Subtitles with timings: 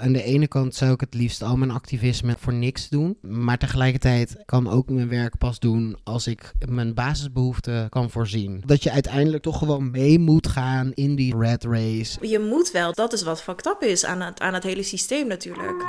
[0.00, 3.18] Aan de ene kant zou ik het liefst al mijn activisme voor niks doen.
[3.20, 8.62] Maar tegelijkertijd kan ook mijn werk pas doen als ik mijn basisbehoeften kan voorzien.
[8.66, 12.28] Dat je uiteindelijk toch gewoon mee moet gaan in die red race.
[12.28, 15.26] Je moet wel, dat is wat fucked up is aan het, aan het hele systeem
[15.26, 15.84] natuurlijk.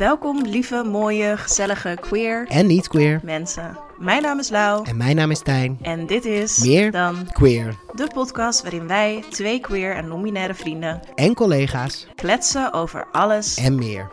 [0.00, 3.20] Welkom, lieve, mooie, gezellige, queer En niet queer.
[3.24, 3.78] mensen.
[3.98, 5.78] Mijn naam is Lau En mijn naam is Tijn.
[5.82, 7.74] en dit is Meer dan Queer.
[7.94, 12.06] de podcast waarin wij, twee queer en non-binaire vrienden, En collega's.
[12.14, 13.56] kletsen over alles.
[13.56, 14.10] En meer.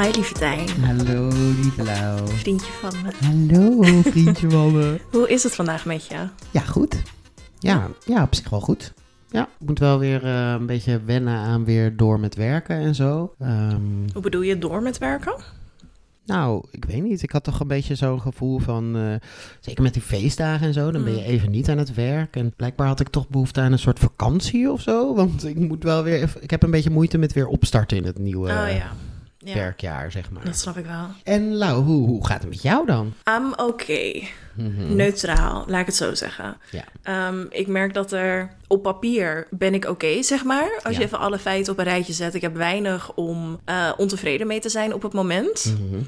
[0.00, 1.28] Hi, lieve Tijn, Hallo,
[1.62, 2.28] lieve Lau.
[2.28, 3.10] vriendje van me.
[3.20, 5.00] Hallo, vriendje van me.
[5.12, 6.28] Hoe is het vandaag met je?
[6.50, 7.02] Ja, goed.
[7.58, 8.92] Ja, ja, op zich wel goed.
[9.30, 12.94] Ja, ik moet wel weer eh, een beetje wennen aan weer door met werken en
[12.94, 13.34] zo.
[13.38, 13.80] Ehm,
[14.12, 15.34] Hoe bedoel je door met werken?
[16.26, 17.22] nou, ik weet niet.
[17.22, 19.28] Ik had toch een beetje zo'n gevoel van, eh,
[19.60, 22.36] zeker met die feestdagen en zo, dan ben je even niet aan het werk.
[22.36, 25.14] En blijkbaar had ik toch behoefte aan een soort vakantie of zo.
[25.14, 28.04] Want ik moet wel weer, even, ik heb een beetje moeite met weer opstarten in
[28.04, 28.92] het nieuwe oh ja.
[29.44, 29.54] Ja.
[29.54, 30.44] werkjaar, zeg maar.
[30.44, 31.06] Dat snap ik wel.
[31.22, 33.14] En Lau, hoe, hoe gaat het met jou dan?
[33.28, 34.22] I'm oké.
[34.54, 34.96] Mhm.
[34.96, 36.56] Neutraal, laat ik het zo zeggen.
[36.70, 36.84] Ja.
[37.02, 40.80] Ehm, ik merk dat er op papier ben ik oké, zeg maar.
[40.82, 41.00] Als Ja.
[41.00, 42.34] je even alle feiten op een rijtje zet.
[42.34, 45.74] Ik heb weinig om eh, ontevreden mee te zijn op het moment.
[45.78, 46.02] Mhm.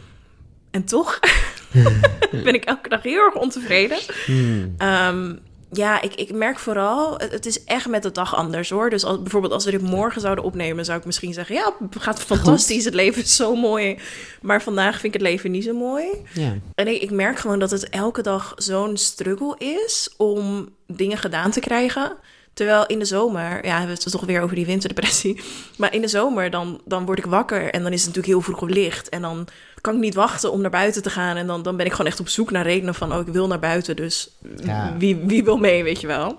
[0.70, 1.18] En toch
[2.44, 3.98] ben ik elke dag heel erg ontevreden.
[4.26, 4.74] Hmm.
[4.78, 5.34] Ehm,
[5.72, 8.90] ja, ik, ik merk vooral, het, is echt met de dag anders hoor.
[8.90, 12.02] Dus als, bijvoorbeeld als we dit morgen zouden opnemen, zou ik misschien zeggen: Ja, het
[12.02, 13.98] gaat fantastisch, het leven is zo mooi.
[14.42, 16.06] Maar vandaag vind ik het leven niet zo mooi.
[16.32, 16.54] Ja.
[16.74, 21.50] En ik, ik merk gewoon dat het elke dag zo'n struggle is om dingen gedaan
[21.50, 22.16] te krijgen.
[22.56, 25.40] Terwijl in de zomer, ja, hebben we het toch weer over die winterdepressie.
[25.78, 28.40] Maar in de zomer, dan, dan word ik wakker en dan is het natuurlijk heel
[28.40, 29.08] vroeg op licht.
[29.08, 29.48] En dan
[29.80, 31.36] kan ik niet wachten om naar buiten te gaan.
[31.36, 33.46] En dan, dan ben ik gewoon echt op zoek naar redenen van, oh, ik wil
[33.46, 33.96] naar buiten.
[33.96, 34.28] Dus
[34.64, 34.94] Ja.
[34.98, 36.38] wie, wie wil mee, weet je wel.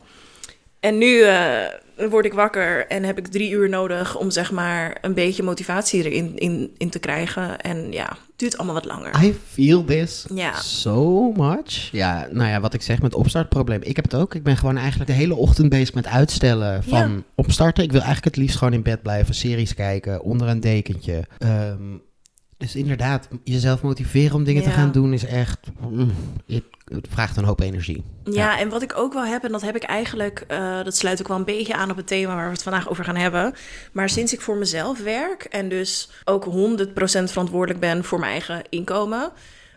[0.80, 4.98] En nu eh, word ik wakker en heb ik drie uur nodig om zeg maar
[5.02, 7.60] een beetje motivatie erin in, in te krijgen.
[7.62, 9.24] En ja, het duurt allemaal wat langer.
[9.24, 10.56] I feel this Ja.
[10.60, 11.90] so much.
[11.92, 13.82] Ja, nou ja, wat ik zeg met opstartprobleem.
[13.84, 14.36] Ik heb het ook.
[14.36, 17.22] Ik ben gewoon eigenlijk de hele ochtend bezig met uitstellen van Ja.
[17.36, 17.84] opstarten.
[17.84, 21.24] Ik wil eigenlijk het liefst gewoon in bed blijven, series kijken, onder een dekentje.
[21.38, 21.82] Ehm,
[22.58, 25.60] dus inderdaad, jezelf motiveren om dingen te gaan doen is echt...
[25.90, 26.12] mm,
[26.48, 28.04] het, het vraagt een hoop energie.
[28.24, 31.22] Ja, en wat ik ook wel heb, en dat heb ik eigenlijk, eh, dat sluit
[31.22, 33.54] ook wel een beetje aan op het thema waar we het vandaag over gaan hebben.
[33.92, 38.62] Maar sinds ik voor mezelf werk en dus ook 100% verantwoordelijk ben voor mijn eigen
[38.70, 39.32] inkomen,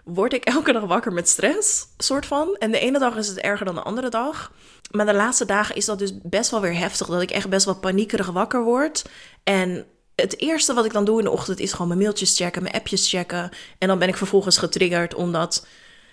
[0.04, 2.56] word ik elke dag wakker met stress, soort van.
[2.58, 4.52] En de ene dag is het erger dan de andere dag.
[4.90, 7.64] Maar de laatste dagen is dat dus best wel weer heftig, dat ik echt best
[7.64, 9.04] wel paniekerig wakker word.
[9.42, 12.62] En het eerste wat ik dan doe in de ochtend is gewoon mijn mailtjes checken,
[12.62, 13.50] mijn appjes checken.
[13.78, 15.66] En dan ben ik vervolgens getriggerd omdat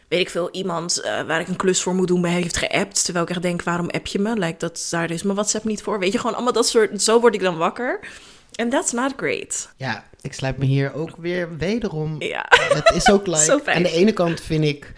[0.07, 3.03] weet ik veel, iemand eh, waar ik een klus voor moet doen, mij heeft geappt.
[3.03, 4.37] Terwijl ik echt denk, waarom app je me?
[4.37, 5.99] Lijkt dat daar is mijn WhatsApp niet voor.
[5.99, 7.99] Weet je, gewoon allemaal dat soort, zo word ik dan wakker.
[8.55, 9.69] En that's not great.
[9.75, 13.91] Ja, ik sluit me hier ook weer wederom Ja, Het is ook like, aan de
[13.91, 14.93] ene kant vind ik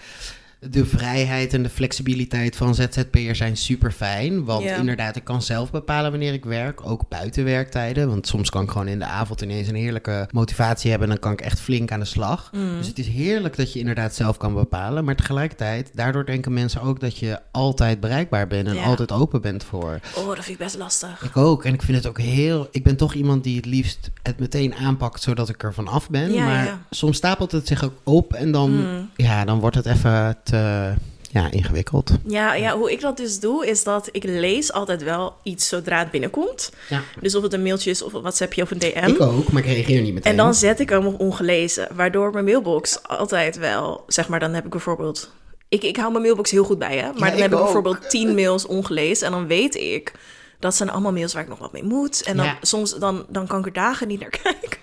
[0.60, 4.46] de vrijheid en de flexibiliteit van ZZP'er zijn super fijn.
[4.46, 8.08] Want inderdaad, ik kan zelf bepalen wanneer ik werk, ook buiten werktijden.
[8.10, 11.24] Want soms kan ik gewoon in de avond ineens een heerlijke motivatie hebben en dan
[11.24, 12.50] kan ik echt flink aan de slag.
[12.54, 12.78] Mm.
[12.78, 15.06] Dus het is heerlijk dat je inderdaad zelf kan bepalen.
[15.06, 19.64] Maar tegelijkertijd, daardoor denken mensen ook dat je altijd bereikbaar bent en altijd open bent
[19.64, 20.00] voor.
[20.16, 21.24] oh, dat vind ik best lastig.
[21.24, 21.66] Ik ook.
[21.66, 22.68] En ik vind het ook heel.
[22.72, 26.10] Ik ben toch iemand die het liefst het meteen aanpakt zodat ik er van af
[26.10, 26.32] ben.
[26.34, 26.82] Ja, maar ja.
[26.90, 29.10] soms stapelt het zich ook op en dan, Mm.
[29.16, 30.94] ja, dan wordt het even te
[31.32, 32.12] ja, ingewikkeld.
[32.28, 36.00] Ja, ja, hoe ik dat dus doe, is dat ik lees altijd wel iets zodra
[36.00, 36.72] het binnenkomt.
[36.90, 37.02] Ja.
[37.22, 39.04] Dus of het een mailtje is, of een WhatsAppje of een DM.
[39.08, 40.32] Ik ook, maar ik reageer niet meteen.
[40.32, 44.54] En dan zet ik hem op ongelezen, waardoor mijn mailbox altijd wel, zeg maar, dan
[44.54, 45.32] heb ik bijvoorbeeld.
[45.68, 47.04] Ik, ik hou mijn mailbox heel goed bij, hè?
[47.04, 50.14] Maar Ja, dan ik heb ik bijvoorbeeld tien mails ongelezen en dan weet ik
[50.60, 52.22] dat zijn allemaal mails waar ik nog wat mee moet.
[52.24, 52.58] En dan Ja.
[52.62, 54.79] soms dan, dan kan ik er dagen niet naar kijken.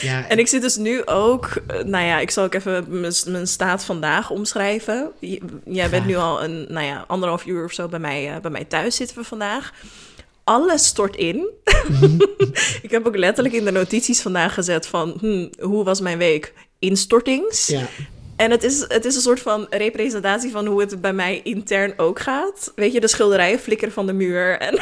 [0.00, 3.12] Ja, En ik zit dus nu ook, eh, nou ja, ik zal ook even mijn,
[3.26, 5.10] mijn staat vandaag omschrijven.
[5.64, 8.50] Jij bent nu al een, nou ja, anderhalf uur of zo bij mij, eh, bij
[8.50, 9.72] mij thuis zitten we vandaag.
[10.44, 11.46] Alles stort in.
[12.82, 16.52] ik heb ook letterlijk in de notities vandaag gezet van, hm, hoe was mijn week?
[16.78, 17.66] Instortings.
[17.66, 17.86] ja.
[18.36, 21.92] En het is, het is een soort van representatie van hoe het bij mij intern
[21.96, 22.72] ook gaat.
[22.74, 24.58] Weet je, de schilderijen flikkeren van de muur.
[24.58, 24.74] En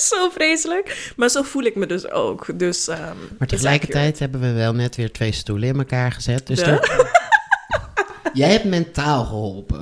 [0.10, 1.12] zo vreselijk.
[1.16, 2.58] Maar zo voel ik me dus ook.
[2.58, 6.46] Dus, ehm, Maar it's tegelijkertijd hebben we wel net weer twee stoelen in elkaar gezet.
[6.46, 6.62] Dus
[8.32, 9.80] jij hebt mentaal geholpen.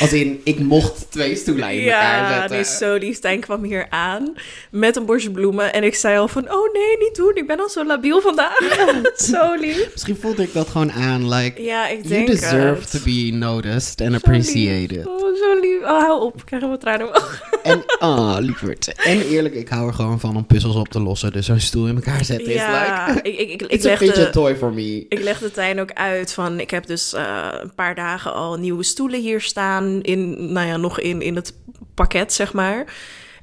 [0.00, 2.58] Als in, ik mocht twee stoelen in elkaar Ja, zetten.
[2.58, 3.16] is zo lief.
[3.16, 4.32] Stijn kwam hier aan
[4.70, 5.72] met een bosje bloemen.
[5.72, 7.32] En ik zei al van, oh nee, niet doen.
[7.34, 8.58] Ik ben al zo labiel vandaag.
[9.32, 9.88] zo lief.
[9.92, 11.62] Misschien voelde ik dat gewoon aan, like...
[11.62, 12.90] Ja, ik You denk deserve het.
[12.90, 14.14] to be noticed and Zo lief.
[14.24, 15.06] appreciated.
[15.06, 15.80] Oh, zo lief.
[15.82, 16.36] Oh, hou op.
[16.36, 17.38] Ik krijg helemaal tranen ogen.
[17.64, 18.92] En, ah, lieverd.
[18.92, 21.32] En eerlijk, ik hou er gewoon van om puzzels op te lossen.
[21.32, 23.28] Dus zo'n stoel in elkaar zetten is Ja, like...
[23.28, 24.30] ik, ik, ik, ik It's a legde...
[24.30, 25.06] toy for me.
[25.08, 28.82] Ik legde Tijn ook uit van, ik heb dus eh, een paar dagen al nieuwe
[28.82, 31.54] stoelen hier staan, in, nou ja, nog in, in het
[31.94, 32.84] pakket, zeg maar.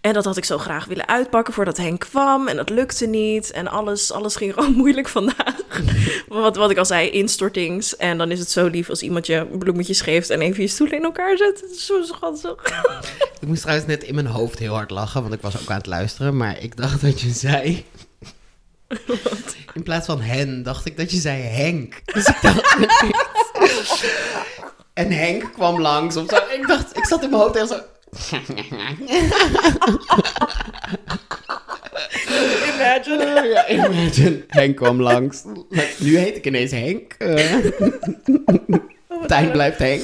[0.01, 2.47] En dat had ik zo graag willen uitpakken voordat Henk kwam.
[2.47, 3.51] En dat lukte niet.
[3.51, 5.55] En alles, alles ging gewoon moeilijk vandaag.
[6.27, 7.95] wat, wat ik al zei, instortings.
[7.95, 10.97] En dan is het zo lief als iemand je bloemetjes geeft en even je stoelen
[10.97, 11.63] in elkaar zet.
[11.77, 12.55] Zo schattig.
[13.39, 15.77] Ik moest trouwens net in mijn hoofd heel hard lachen, want ik was ook aan
[15.77, 16.37] het luisteren.
[16.37, 17.85] Maar ik dacht dat je zei...
[19.73, 22.01] In plaats van hen, dacht ik dat je zei Henk.
[22.05, 22.77] Dus ik dacht...
[24.93, 26.35] en Henk kwam langs of zo.
[26.35, 27.79] Ik dacht, ik zat in mijn hoofd echt zo...
[32.75, 33.49] Imagine.
[33.53, 34.43] ja, imagine.
[34.47, 35.43] Henk kwam langs.
[35.97, 37.13] Nu heet ik ineens Henk.
[37.17, 37.55] Eh,
[39.27, 40.03] Tijn blijft Henk.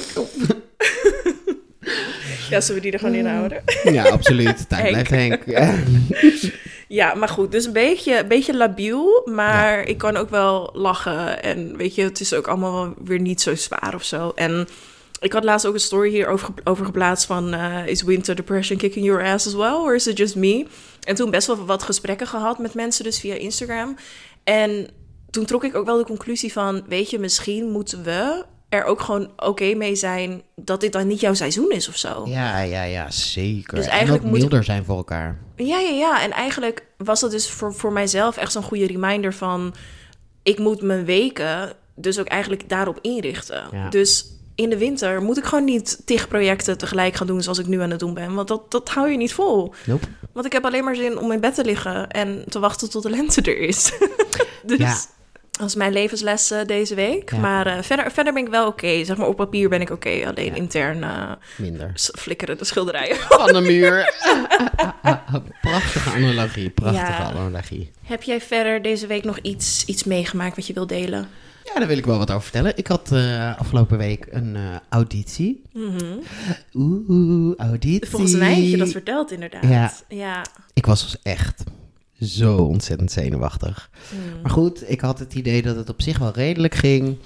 [2.48, 3.62] Ja, zullen we die er gewoon in houden?
[3.82, 4.64] Ja, absoluut.
[4.68, 4.88] Henk.
[4.88, 5.42] blijft Henk.
[5.46, 5.74] Ja.
[6.88, 11.42] Ja, maar goed, dus een beetje, een beetje labiel, maar ik kan ook wel lachen.
[11.42, 14.32] En weet je, het is ook allemaal wel weer niet zo zwaar of zo.
[14.34, 14.68] En
[15.20, 17.54] ik had laatst ook een story hierover over geplaatst van...
[17.54, 20.66] eh, is winter depression kicking your ass as well, or is it just me?
[21.02, 23.96] En toen best wel wat gesprekken gehad met mensen, dus via Instagram.
[24.44, 24.88] En
[25.30, 26.84] toen trok ik ook wel de conclusie van...
[26.88, 30.42] weet je, misschien moeten we er ook gewoon oké mee zijn...
[30.54, 32.22] dat dit dan niet jouw seizoen is of zo.
[32.26, 33.74] ja, ja, ja, zeker.
[33.74, 35.38] Dus en eigenlijk ook moet- milder zijn voor elkaar.
[35.56, 36.22] Ja, ja, ja.
[36.22, 39.74] En eigenlijk was dat dus voor, voor mijzelf echt zo'n goede reminder van...
[40.42, 43.62] ik moet mijn weken dus ook eigenlijk daarop inrichten.
[43.72, 43.88] Ja.
[43.88, 47.42] Dus in de winter moet ik gewoon niet tig projecten tegelijk gaan doen...
[47.42, 48.34] zoals ik nu aan het doen ben.
[48.34, 49.74] Want dat, dat hou je niet vol.
[49.86, 50.06] Nope.
[50.32, 52.10] Want ik heb alleen maar zin om in bed te liggen...
[52.10, 53.92] en te wachten tot de lente er is.
[54.66, 54.78] dus...
[54.78, 54.96] Ja.
[55.58, 57.30] Dat is mijn levensles eh, deze week.
[57.30, 57.38] Ja.
[57.38, 59.04] Maar eh, verder, verder ben ik wel oké.
[59.04, 60.26] Zeg maar op papier ben ik oké.
[60.26, 60.54] Alleen Ja.
[60.54, 61.92] intern eh, Minder.
[61.94, 63.16] flikkeren de schilderijen.
[63.28, 64.14] Van de muur.
[65.60, 67.30] prachtige analogie, prachtige Ja.
[67.32, 67.90] analogie.
[68.04, 71.28] Heb jij verder deze week nog iets, iets meegemaakt wat je wilt delen?
[71.64, 72.72] Ja, daar wil ik wel wat over vertellen.
[72.76, 74.56] Ik had eh, afgelopen week een
[74.88, 75.62] auditie.
[76.74, 78.00] Oeh, auditie.
[78.00, 78.10] Mhm.
[78.10, 79.62] Volgens mij heb je dat verteld, inderdaad.
[79.64, 79.92] Ja.
[80.08, 80.42] ja.
[80.74, 81.62] Ik was dus echt
[82.20, 83.90] zo ontzettend zenuwachtig.
[84.10, 84.40] Hmm.
[84.42, 87.18] Maar goed, ik had het idee dat het op zich wel redelijk ging.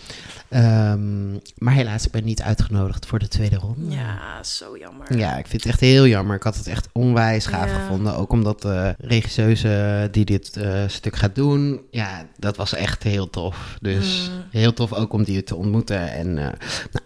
[0.48, 3.94] Ehm, maar helaas, ik ben niet uitgenodigd voor de tweede ronde.
[3.94, 5.16] Ja, zo jammer.
[5.18, 6.36] Ja, ik vind het echt heel jammer.
[6.36, 7.78] Ik had het echt onwijs gaaf Ja.
[7.78, 8.16] gevonden.
[8.16, 13.30] Ook omdat de regisseuse die dit eh, stuk gaat doen, ja, dat was echt heel
[13.30, 13.76] tof.
[13.80, 14.42] Dus Mm.
[14.50, 16.10] heel tof ook om die te ontmoeten.
[16.12, 16.44] En, eh,
[16.92, 17.04] nou,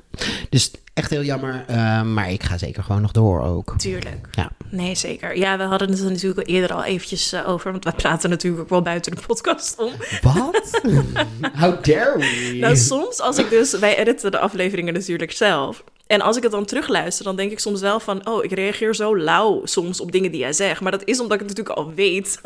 [0.48, 1.64] dus echt heel jammer.
[1.66, 3.74] eh, maar ik ga zeker gewoon nog door ook.
[3.78, 4.28] Tuurlijk.
[4.30, 4.50] Ja.
[4.70, 5.36] Nee, zeker.
[5.36, 7.70] Ja, we hadden het er natuurlijk al eerder al eventjes eh, over.
[7.72, 9.92] Want wij praten natuurlijk ook wel buiten de podcast om.
[10.22, 10.80] Wat?
[11.60, 12.56] How dare we?
[12.60, 13.78] Nou, soms als ik dus...
[13.78, 15.84] Wij editen de afleveringen natuurlijk zelf.
[16.06, 18.26] En als ik het dan terugluister, dan denk ik soms wel van...
[18.28, 20.80] Oh, ik reageer zo lauw soms op dingen die jij zegt.
[20.80, 22.40] Maar dat is omdat ik het natuurlijk al weet.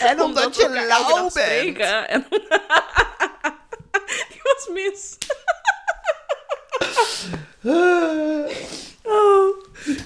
[0.00, 1.78] en omdat je lauw bent.
[2.08, 2.26] En...
[4.28, 5.16] Die was mis.
[9.08, 9.64] Oh.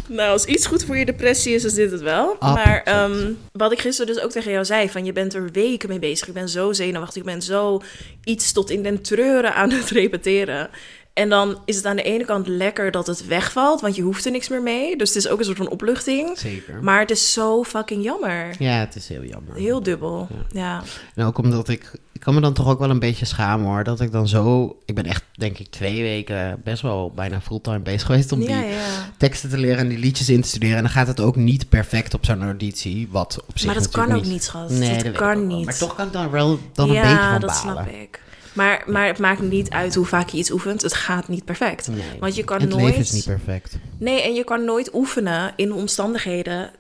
[0.09, 2.37] Nou, als iets goed voor je depressie is, is dit het wel.
[2.41, 5.89] Maar ehm, wat ik gisteren dus ook tegen jou zei, van je bent er weken
[5.89, 6.29] mee bezig.
[6.29, 7.83] Ik ben zo zenuwachtig, ik ben zo
[8.25, 10.71] iets tot in den treuren aan het repeteren.
[11.13, 14.25] En dan is het aan de ene kant lekker dat het wegvalt, want je hoeft
[14.25, 14.97] er niks meer mee.
[14.97, 16.39] Dus het is ook een soort van opluchting.
[16.39, 16.83] Zeker.
[16.83, 18.55] Maar het is zo fucking jammer.
[18.59, 19.55] Ja, het is heel jammer.
[19.55, 20.83] Heel dubbel, ja.
[21.15, 21.93] En ook omdat ik...
[22.13, 23.85] Ik kan me dan toch ook wel een beetje schamen hoor.
[23.85, 24.77] Dat ik dan zo...
[24.85, 28.49] Ik ben echt, denk ik, twee weken best wel bijna fulltime bezig geweest om die
[28.49, 29.11] Ja, ja.
[29.17, 30.77] teksten te leren en die liedjes in te studeren.
[30.77, 33.09] En dan gaat het ook niet perfect op zo'n auditie.
[33.11, 34.71] Wat op zich Maar dat kan ook niet, schat.
[34.71, 35.65] Nee, dat kan niet.
[35.65, 37.85] Maar toch kan ik dan wel dan een ja, beetje van dat balen.
[37.85, 38.21] snap ik.
[38.53, 40.83] Maar, maar het maakt niet uit hoe vaak je iets oefent.
[40.83, 41.89] Het gaat niet perfect.
[41.89, 42.03] Nee.
[42.21, 42.83] Want je kan het nooit.
[42.85, 43.79] leven is niet perfect.
[43.99, 46.71] Nee, en je kan nooit oefenen in omstandigheden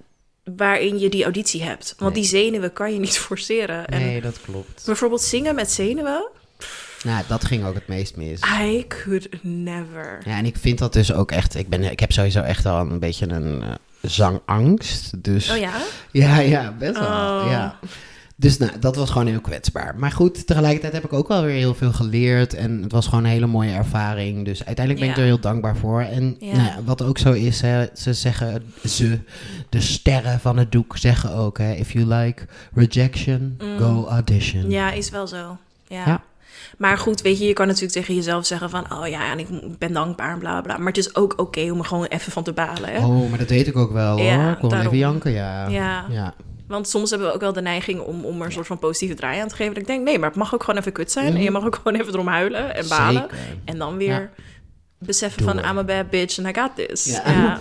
[0.56, 1.94] waarin je die auditie hebt.
[1.98, 2.22] Want Nee.
[2.22, 3.86] die zenuwen kan je niet forceren.
[3.86, 4.82] En Nee, dat klopt.
[4.86, 6.28] bijvoorbeeld zingen met zenuwen.
[7.04, 8.40] Nou, dat ging ook het meest mis.
[8.60, 10.18] I could never.
[10.24, 11.54] Ja, en ik vind dat dus ook echt...
[11.54, 13.68] Ik, ben, ik heb sowieso echt al een beetje een eh,
[14.00, 15.22] zangangst.
[15.24, 15.72] Dus Oh ja?
[16.10, 17.06] Ja, ja, best wel.
[17.08, 17.46] Oh.
[17.50, 17.78] Ja.
[18.40, 19.94] Dus nou, dat was gewoon heel kwetsbaar.
[19.98, 22.54] Maar goed, tegelijkertijd heb ik ook wel weer heel veel geleerd.
[22.54, 24.44] En het was gewoon een hele mooie ervaring.
[24.44, 26.00] Dus uiteindelijk ben ik er heel dankbaar voor.
[26.00, 26.52] En Ja.
[26.56, 29.18] nou, ja, wat ook zo is, hè, ze zeggen, ze,
[29.68, 32.42] de sterren van het doek zeggen ook, hè, if you like
[32.74, 33.78] rejection, Mm.
[33.78, 34.70] go audition.
[34.70, 35.56] Ja, is wel zo.
[35.86, 36.06] Ja.
[36.06, 36.22] Ja.
[36.78, 38.92] Maar goed, weet je, je kan natuurlijk tegen jezelf zeggen van...
[38.92, 39.46] oh ja, en ik
[39.78, 40.76] ben dankbaar en bla bla.
[40.76, 42.92] Maar het is ook oké om er gewoon even van te balen.
[42.92, 42.98] Hè?
[43.06, 44.52] Oh, maar dat weet ik ook wel Ja, hoor.
[44.52, 44.86] Ik kon daarom.
[44.86, 45.68] even janken, ja.
[45.68, 46.04] Ja.
[46.10, 46.34] ja.
[46.70, 49.14] Want soms hebben we ook wel de neiging om, om er een soort van positieve
[49.14, 49.72] draai aan te geven.
[49.72, 51.34] Dat ik denk, nee, maar het mag ook gewoon even kut zijn.
[51.34, 53.22] En je mag ook gewoon even erom huilen en balen.
[53.22, 53.34] Mhm.
[53.34, 53.58] Zeker.
[53.64, 54.30] En dan weer
[54.98, 55.58] beseffen van.
[55.58, 57.04] I'm a bad bitch and I got this.
[57.04, 57.30] Ja.
[57.30, 57.60] Ja.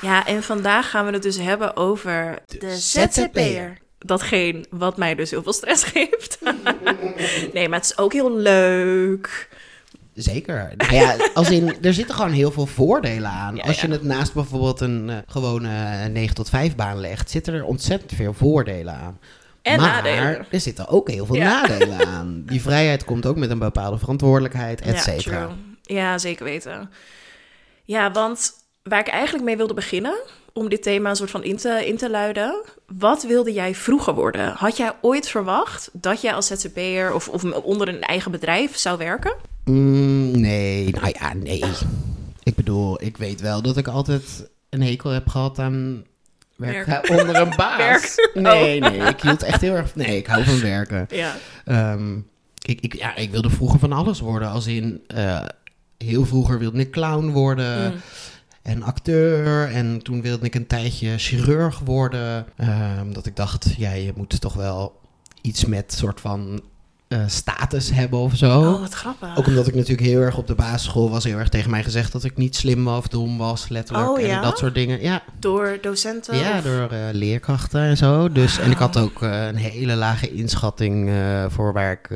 [0.00, 3.78] Ja, en vandaag gaan we het dus hebben over de, ZZP'er.
[3.98, 6.38] Datgene wat mij dus heel veel stress geeft.
[7.52, 9.48] nee, maar het is ook heel leuk.
[10.14, 10.72] Zeker.
[10.76, 13.56] Nou ja, als in, er zitten gewoon heel veel voordelen aan.
[13.56, 13.92] Ja, als je ja.
[13.92, 18.32] het naast bijvoorbeeld een eh, gewone 9 tot 5 baan legt, zitten er ontzettend veel
[18.32, 19.18] voordelen aan.
[19.62, 20.46] En maar nadelen.
[20.50, 21.60] er zitten ook heel veel Ja.
[21.60, 22.42] nadelen aan.
[22.46, 25.48] Die vrijheid komt ook met een bepaalde verantwoordelijkheid, et Ja, cetera.
[25.82, 26.90] Ja, zeker weten.
[27.84, 28.52] Ja, want
[28.82, 30.14] waar ik eigenlijk mee wilde beginnen,
[30.52, 32.62] om dit thema een soort van in te, in te luiden.
[32.86, 34.52] Wat wilde jij vroeger worden?
[34.52, 38.98] Had jij ooit verwacht dat jij als ZZP'er of, of onder een eigen bedrijf zou
[38.98, 39.34] werken?
[39.64, 41.64] Mm, nee, nou ja, nee.
[42.42, 46.04] Ik bedoel, ik weet wel dat ik altijd een hekel heb gehad aan
[46.56, 47.78] werken onder een baas.
[47.78, 48.30] Werk.
[48.34, 49.94] Nee, nee, ik hield echt heel erg...
[49.94, 51.06] Nee, ik hou van werken.
[51.10, 51.36] Ja.
[51.64, 52.16] Ehm,
[52.66, 54.50] ik, ik, ja, ik wilde vroeger van alles worden.
[54.50, 55.40] Als in, eh,
[55.98, 58.00] heel vroeger wilde ik clown worden Mm.
[58.62, 59.70] en acteur.
[59.72, 62.46] En toen wilde ik een tijdje chirurg worden.
[62.56, 65.00] Ehm, dat ik dacht, ja, je moet toch wel
[65.42, 66.60] iets met soort van
[67.10, 68.60] eh, status hebben of zo.
[68.60, 69.36] Oh, wat grappig.
[69.36, 72.12] Ook omdat ik natuurlijk heel erg op de basisschool was heel erg tegen mij gezegd
[72.12, 74.08] dat ik niet slim of dom was, letterlijk.
[74.08, 74.36] Oh, ja?
[74.36, 75.02] En dat soort dingen.
[75.02, 76.36] Ja, Door docenten?
[76.38, 78.32] ja of- door eh, leerkrachten en zo.
[78.32, 79.04] Dus, En ik had Wauw.
[79.06, 81.10] ook eh, een hele lage inschatting
[81.48, 82.10] voor waar ik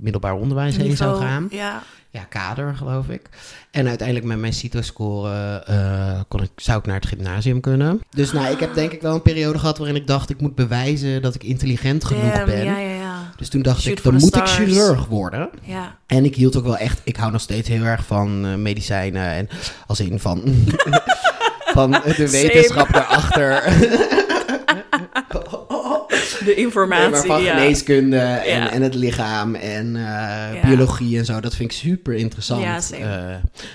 [0.00, 1.46] middelbaar onderwijs heen zou gaan.
[1.50, 1.82] Ja.
[2.10, 3.22] Ja, kader geloof ik.
[3.70, 8.00] En uiteindelijk met mijn CITO-score kon ik, zou ik naar het gymnasium kunnen.
[8.10, 10.54] Dus nou, ik heb denk ik wel een periode gehad waarin ik dacht ik moet
[10.54, 12.64] bewijzen dat ik intelligent genoeg Damn, ben.
[12.64, 12.95] Ja, ja, ja.
[13.36, 15.50] Dus toen dacht Shoot ik, dan moet ik chirurg worden.
[15.62, 15.96] Ja.
[16.06, 19.30] En ik hield ook wel echt, ik hou nog steeds heel erg van eh, medicijnen
[19.30, 19.48] en
[19.86, 20.42] als in van,
[21.76, 23.62] van de wetenschap daarachter.
[26.38, 27.54] De Nee, informatie, maar van ja.
[27.54, 28.70] geneeskunde en, Ja.
[28.70, 31.40] en het lichaam en eh, biologie en zo.
[31.40, 32.92] Dat vind ik super interessant.
[32.92, 33.08] Eh,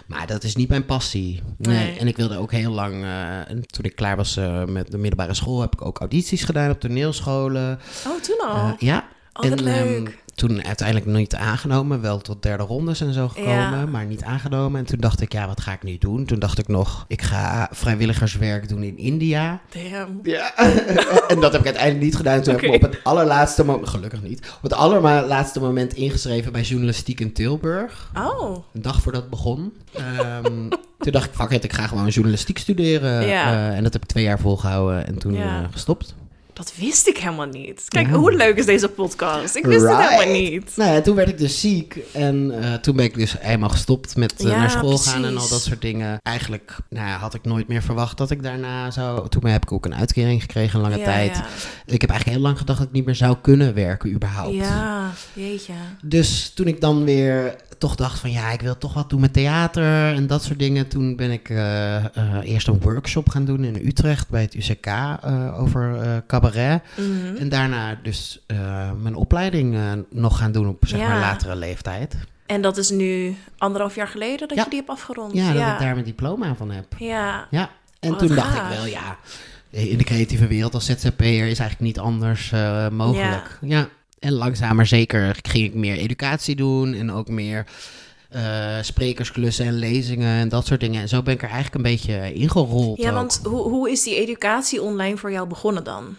[0.08, 1.42] maar dat is niet mijn passie.
[1.58, 1.78] Nee.
[1.78, 1.98] Nee.
[1.98, 4.98] En ik wilde ook heel lang, eh, en toen ik klaar was eh, met de
[4.98, 7.80] middelbare school, heb ik ook audities gedaan op toneelscholen.
[8.08, 8.76] Oh, toen al?
[8.80, 9.06] Ja.
[9.34, 13.86] Oh, wat ehm, toen uiteindelijk niet aangenomen, wel tot derde rondes en zo gekomen, Ja.
[13.86, 14.80] maar niet aangenomen.
[14.80, 16.26] En toen dacht ik, ja, wat ga ik nu doen?
[16.26, 19.62] Toen dacht ik nog, ik ga vrijwilligerswerk doen in India.
[19.70, 20.20] Damn.
[20.24, 20.56] Ja.
[21.28, 22.42] en dat heb ik uiteindelijk niet gedaan.
[22.42, 26.52] Toen heb ik me op het allerlaatste moment, gelukkig niet, op het allerlaatste moment ingeschreven
[26.52, 28.12] bij journalistiek in Tilburg.
[28.18, 29.74] Oh, Een dag voordat het begon.
[29.94, 30.44] Ehm,
[31.00, 33.26] toen dacht ik, fuck it, ik ga gewoon journalistiek studeren.
[33.28, 33.52] Ja.
[33.70, 35.62] Eh, en dat heb ik twee jaar volgehouden en toen Ja.
[35.62, 36.16] eh, gestopt.
[36.64, 37.84] Dat wist ik helemaal niet.
[37.88, 38.14] Kijk, Ja.
[38.14, 39.56] hoe leuk is deze podcast?
[39.56, 40.72] Ik wist het helemaal niet.
[40.76, 44.16] Nou ja, toen werd ik dus ziek en eh, toen ben ik dus eenmaal gestopt
[44.16, 46.20] met eh, Ja, naar school gaan en al dat soort dingen.
[46.24, 49.30] Eigenlijk nou ja, had ik nooit meer verwacht dat ik daarna zou...
[49.30, 51.42] Toen heb ik ook een uitkering gekregen een lange Ja, tijd.
[51.86, 54.56] Ik heb eigenlijk heel lang gedacht dat ik niet meer zou kunnen werken überhaupt.
[54.56, 55.74] ja, jeetje.
[56.04, 59.34] Dus toen ik dan weer toch dacht van ja, ik wil toch wat doen met
[59.34, 60.88] theater en dat soort dingen.
[60.88, 62.12] Toen ben ik eh, eh,
[62.44, 65.98] eerst een workshop gaan doen in Utrecht bij het UCK eh, over
[66.28, 66.82] cabaret.
[66.98, 67.36] Mhm.
[67.36, 68.46] En daarna dus
[69.02, 69.78] mijn opleiding
[70.10, 71.08] nog gaan doen op zeg Ja.
[71.08, 72.16] maar latere leeftijd.
[72.46, 74.64] En dat is nu anderhalf jaar geleden dat Ja.
[74.64, 75.34] je die hebt afgerond.
[75.34, 75.74] Ja, dat ja.
[75.74, 76.86] ik daar mijn diploma van heb.
[76.98, 77.48] Ja.
[77.50, 77.70] Ja,
[78.00, 79.18] en Wat toen dacht ik wel ja,
[79.70, 82.52] in de creatieve wereld als ZZP'er is eigenlijk niet anders
[82.92, 83.58] mogelijk.
[83.62, 83.88] Ja.
[84.22, 87.66] En langzaam maar zeker ging ik meer educatie doen en ook meer
[88.30, 91.02] eh, sprekersklussen en lezingen en dat soort dingen.
[91.02, 92.98] En zo ben ik er eigenlijk een beetje ingerold.
[92.98, 93.16] Ja, ook.
[93.16, 96.16] want hoe, hoe is die educatie online voor jou begonnen dan?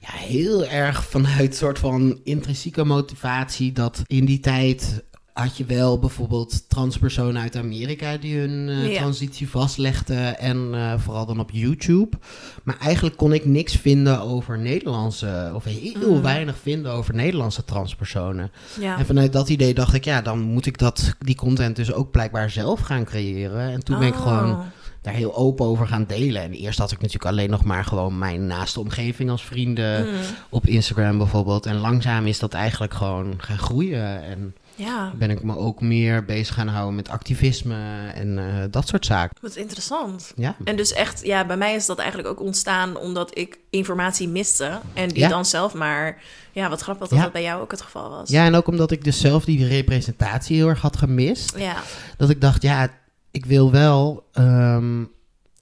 [0.00, 5.02] Ja, heel erg vanuit soort van intrinsieke motivatie dat in die tijd
[5.40, 8.98] had je wel bijvoorbeeld transpersonen uit Amerika die hun eh, Ja.
[8.98, 12.16] transitie vastlegden en eh, vooral dan op YouTube.
[12.62, 16.22] Maar eigenlijk kon ik niks vinden over Nederlandse, of heel Mm.
[16.22, 18.50] weinig vinden over Nederlandse transpersonen.
[18.80, 18.98] Ja.
[18.98, 22.10] En vanuit dat idee dacht ik, ja, dan moet ik dat, die content dus ook
[22.10, 23.70] blijkbaar zelf gaan creëren.
[23.70, 24.22] En toen ben ik Oh.
[24.22, 24.62] gewoon
[25.02, 26.42] daar heel open over gaan delen.
[26.42, 30.12] En eerst had ik natuurlijk alleen nog maar gewoon mijn naaste omgeving als vrienden Mm.
[30.48, 31.66] op Instagram bijvoorbeeld.
[31.66, 34.22] En langzaam is dat eigenlijk gewoon gaan groeien.
[34.22, 38.88] En Ja, ben ik me ook meer bezig gaan houden met activisme en eh, dat
[38.88, 39.36] soort zaken.
[39.40, 40.32] wat interessant.
[40.36, 40.56] Ja.
[40.64, 44.80] En dus echt, ja, bij mij is dat eigenlijk ook ontstaan omdat ik informatie miste.
[44.94, 45.28] En die Ja.
[45.28, 46.22] dan zelf maar,
[46.52, 47.24] ja, wat grappig dat Ja.
[47.24, 48.28] dat bij jou ook het geval was.
[48.30, 51.56] ja, en ook omdat ik dus zelf die representatie heel erg had gemist.
[51.58, 51.76] Ja,
[52.16, 52.88] Dat ik dacht, ja,
[53.30, 55.02] ik wil wel ehm,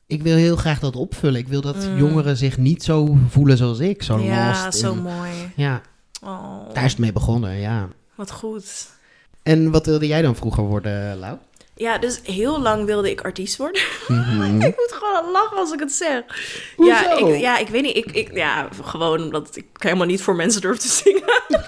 [0.06, 1.40] ik wil heel graag dat opvullen.
[1.40, 1.96] Ik wil dat Mm.
[1.98, 4.02] jongeren zich niet zo voelen zoals ik.
[4.02, 4.78] Zo ja, lost.
[4.78, 5.30] zo mooi.
[5.56, 5.80] Ja,
[6.24, 7.88] Oh, daar is het mee begonnen, ja.
[8.14, 8.88] wat goed.
[9.48, 11.36] En wat wilde jij dan vroeger worden, Lau?
[11.74, 13.82] Ja, dus heel lang wilde ik artiest worden.
[14.08, 14.60] Mhm.
[14.68, 16.22] ik moet gewoon lachen als ik het zeg.
[16.76, 16.92] Hoezo?
[16.92, 17.96] Ja ik, ja, ik weet niet.
[17.96, 21.22] Ik, ik, ja, gewoon omdat ik helemaal niet voor mensen durf te zingen.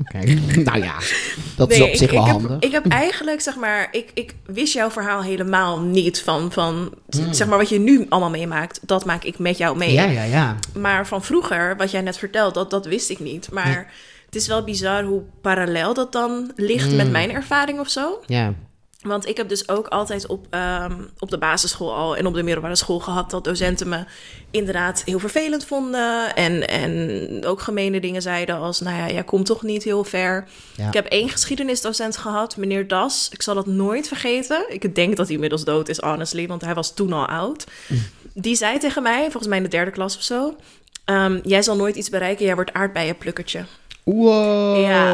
[0.00, 0.18] Oké,
[0.60, 0.94] nou ja,
[1.56, 2.50] dat is op zich wel ik handig.
[2.50, 6.94] Heb, ik heb eigenlijk, zeg maar, ik, ik wist jouw verhaal helemaal niet van, van
[7.30, 8.80] zeg maar, wat je nu allemaal meemaakt.
[8.82, 9.98] Dat maak ik met jou mee.
[9.98, 10.12] Hmm.
[10.12, 10.56] Ja, ja, ja.
[10.74, 13.50] Maar van vroeger, wat jij net vertelt, dat, dat wist ik niet.
[13.52, 13.92] Maar
[14.34, 18.22] het is wel bizar hoe parallel dat dan ligt met mijn ervaring of zo.
[18.26, 18.54] Ja,
[19.02, 22.42] Want ik heb dus ook altijd op, ehm, op de basisschool al en op de
[22.42, 24.04] middelbare school gehad dat docenten me
[24.50, 26.34] inderdaad heel vervelend vonden.
[26.34, 30.48] En, en ook gemene dingen zeiden als, nou ja, jij komt toch niet heel ver.
[30.76, 30.86] Ja.
[30.86, 33.28] Ik heb één geschiedenisdocent gehad, meneer Das.
[33.32, 34.64] Ik zal dat nooit vergeten.
[34.68, 37.64] Ik denk dat hij inmiddels dood is, honestly, want hij was toen al oud.
[38.32, 40.56] Die zei tegen mij, volgens mij in de derde klas of zo...
[41.04, 43.64] ehm, jij zal nooit iets bereiken, jij wordt aardbeienplukkertje.
[44.04, 44.80] Wow.
[44.80, 45.10] Ja.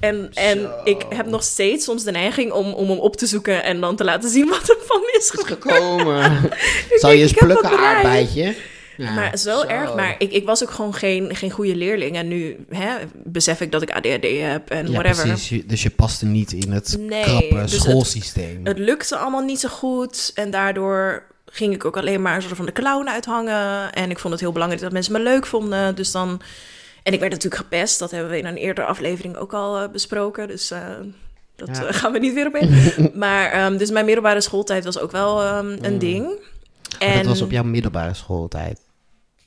[0.00, 0.70] En, en Zo.
[0.84, 3.96] ik heb nog steeds soms de neiging om, om hem op te zoeken en dan
[3.96, 6.50] te laten zien wat er van is is gekomen.
[7.00, 8.54] Zal je eens plukken, aardbeidje?
[8.96, 9.94] Ja, maar zo, erg.
[9.94, 12.16] Maar ik, ik was ook gewoon geen, geen goede leerling.
[12.16, 15.26] En nu hè, besef ik dat ik ADHD heb en ja, whatever.
[15.26, 15.62] precies.
[15.66, 18.60] Dus je paste niet in het Nee, krappe dus het- schoolsysteem.
[18.64, 20.30] Het lukte allemaal niet zo goed.
[20.34, 23.92] En daardoor ging ik ook alleen maar soort van de clown uithangen.
[23.92, 25.94] En ik vond het heel belangrijk dat mensen me leuk vonden.
[25.94, 26.40] Dus dan...
[27.04, 27.98] En ik werd natuurlijk gepest.
[27.98, 30.48] Dat hebben we in een eerdere aflevering ook al eh, besproken.
[30.48, 30.80] Dus eh,
[31.56, 31.84] dat Ja.
[31.86, 32.70] eh, gaan we niet weer op in.
[33.24, 35.98] maar ehm, dus mijn middelbare schooltijd was ook wel ehm, een Mm.
[35.98, 36.24] ding.
[36.98, 38.80] Maar En, Dat was op jouw middelbare schooltijd.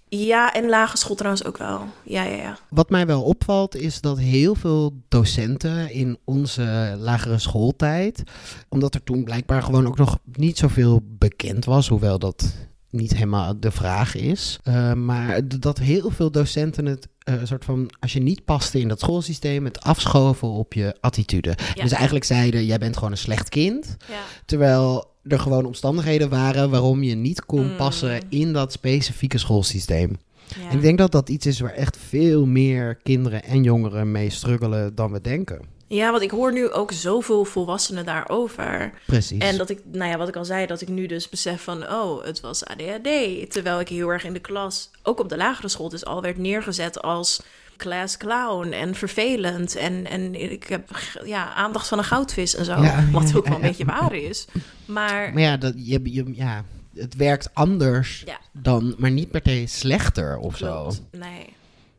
[0.10, 1.82] Ja, en lage school trouwens ook wel.
[2.04, 2.58] Ja, ja, ja.
[2.70, 8.24] Wat mij wel opvalt is dat heel veel docenten in onze lagere schooltijd,
[8.70, 12.54] omdat er toen blijkbaar gewoon ook nog niet zoveel bekend was, hoewel dat
[12.98, 17.90] niet helemaal de vraag is, eh, maar dat heel veel docenten het eh, soort van,
[18.00, 21.56] als je niet paste in dat schoolsysteem, het afschoven op je attitude.
[21.76, 21.82] Ja.
[21.84, 24.20] Dus eigenlijk zeiden, jij bent gewoon een slecht kind, ja.
[24.46, 27.76] terwijl er gewoon omstandigheden waren waarom je niet kon Mm.
[27.76, 30.18] passen in dat specifieke schoolsysteem.
[30.62, 30.70] ja.
[30.70, 34.30] En ik denk dat dat iets is waar echt veel meer kinderen en jongeren mee
[34.30, 35.60] struggelen dan we denken.
[35.88, 38.92] Ja, want ik hoor nu ook zoveel volwassenen daarover.
[39.06, 39.42] Precies.
[39.42, 41.84] En dat ik, nou ja, wat ik al zei, dat ik nu dus besef van,
[41.84, 43.52] oh, het was ADHD.
[43.52, 46.38] Terwijl ik heel erg in de klas, ook op de lagere school, dus al werd
[46.38, 47.42] neergezet als
[47.78, 49.76] class clown en vervelend.
[49.76, 50.90] En, en ik heb
[51.26, 52.82] ja, aandacht van een goudvis en zo.
[52.82, 54.46] Ja, wat ook wel ja, een beetje waar is.
[54.86, 56.64] Maar Maar ja, dat, je, je, ja,
[56.96, 60.92] het werkt anders dan, maar niet per se slechter of zo.
[61.12, 61.56] Nee.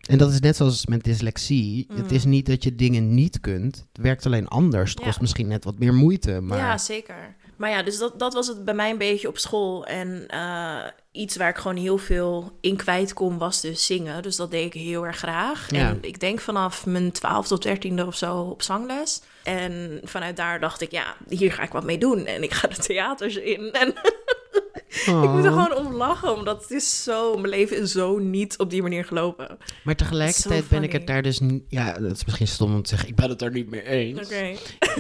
[0.09, 1.87] En dat is net zoals met dyslexie.
[1.95, 2.17] Het Mm.
[2.17, 3.77] is niet dat je dingen niet kunt.
[3.93, 4.91] Het werkt alleen anders.
[4.91, 5.05] Het Ja.
[5.07, 6.41] kost misschien net wat meer moeite.
[6.41, 7.37] Maar Ja, zeker.
[7.57, 9.87] Maar ja, dus dat, dat was het bij mij een beetje op school.
[9.87, 10.77] En eh,
[11.13, 14.23] iets waar ik gewoon heel veel in kwijt kon, was dus zingen.
[14.23, 15.71] Dus dat deed ik heel erg graag.
[15.71, 15.89] Ja.
[15.89, 19.23] En ik denk vanaf mijn 12 tot 13e of zo op zangles.
[19.45, 22.27] En vanuit daar dacht ik, ja, hier ga ik wat mee doen.
[22.27, 23.73] En ik ga de theaters in.
[23.73, 23.95] En
[25.07, 25.63] ik moet er Oh.
[25.65, 27.35] gewoon om lachen, omdat het is zo...
[27.37, 29.57] Mijn leven is zo niet op die manier gelopen.
[29.85, 31.63] Maar tegelijkertijd ben ik het daar dus niet...
[31.69, 33.09] Ja, dat is misschien stom om te zeggen.
[33.09, 34.21] Ik ben het er niet mee eens.
[34.21, 34.55] Oké.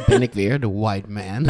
[0.07, 1.47] ben ik weer, de white man.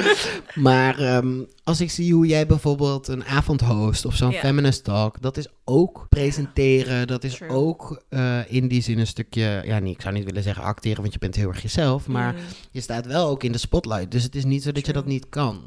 [0.68, 5.22] maar ehm, als ik zie hoe jij bijvoorbeeld een avond host of zo'n feminist talk,
[5.22, 7.48] dat is ook presenteren, dat is True.
[7.50, 11.00] ook eh, in die zin een stukje, ja, niet, ik zou niet willen zeggen acteren,
[11.00, 12.38] want je bent heel erg jezelf, maar Mm.
[12.70, 14.10] je staat wel ook in de spotlight.
[14.10, 15.60] Dus het is niet zo dat je dat niet kan.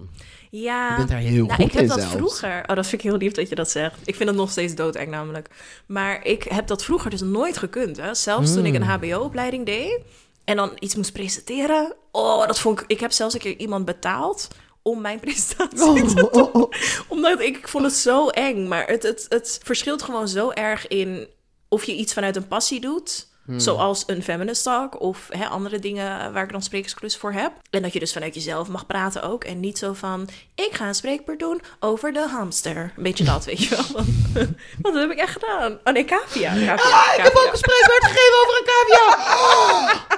[0.62, 0.90] Ja.
[0.90, 2.14] Je bent daar heel Nou, goed ik heb in dat zelfs.
[2.16, 2.64] vroeger.
[2.68, 3.96] Oh, dat vind ik heel lief dat je dat zegt.
[4.06, 5.50] Ik vind het nog steeds doodeng namelijk.
[5.86, 7.98] Maar ik heb dat vroeger dus nooit gekund.
[7.98, 8.14] Hè?
[8.14, 8.88] Zelfs toen ik een Mm.
[8.88, 10.00] HBO-opleiding deed
[10.44, 11.96] en dan iets moest presenteren.
[12.12, 12.86] Oh, dat vond ik.
[12.88, 14.48] Ik heb zelfs een keer iemand betaald
[14.82, 16.72] om mijn presentatie te Oh, oh, oh.
[17.08, 18.68] omdat ik, ik vond het zo eng.
[18.68, 21.28] Maar het, het, het verschilt gewoon zo erg in
[21.70, 23.28] of je iets vanuit een passie doet.
[23.46, 23.60] Hmm.
[23.60, 27.52] Zoals een feminist talk of hè, andere dingen waar ik dan sprekersklus voor heb.
[27.70, 29.44] En dat je dus vanuit jezelf mag praten ook.
[29.44, 32.94] En niet zo van, ik ga een spreekbeurt doen over de hamster.
[32.98, 34.04] Een beetje dat, weet je wel.
[34.82, 35.80] Wat heb ik echt gedaan?
[35.84, 36.50] Oh nee, cavia.
[36.50, 40.04] cavia, Ah, ik heb ook een spreekwoord gegeven over een cavia.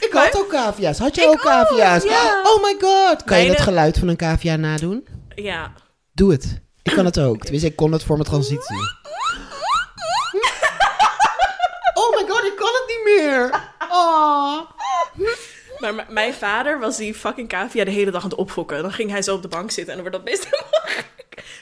[0.00, 0.98] Ik had ook cavia's.
[0.98, 2.02] Had jij ook cavia's?
[2.02, 2.42] ja.
[2.44, 3.24] Oh my god.
[3.24, 5.06] Kan je het geluid van een cavia nadoen?
[5.34, 5.72] Ja.
[6.12, 6.60] Doe het.
[6.82, 7.40] Ik kan het ook.
[7.40, 8.76] Tenminste, ik kon het voor mijn transitie.
[11.94, 12.56] Oh my god, ik
[13.90, 14.60] Oh.
[15.78, 18.82] Maar mijn vader was die fucking cavia de hele dag aan het opfokken.
[18.82, 20.48] Dan ging hij zo op de bank zitten en dan wordt dat best.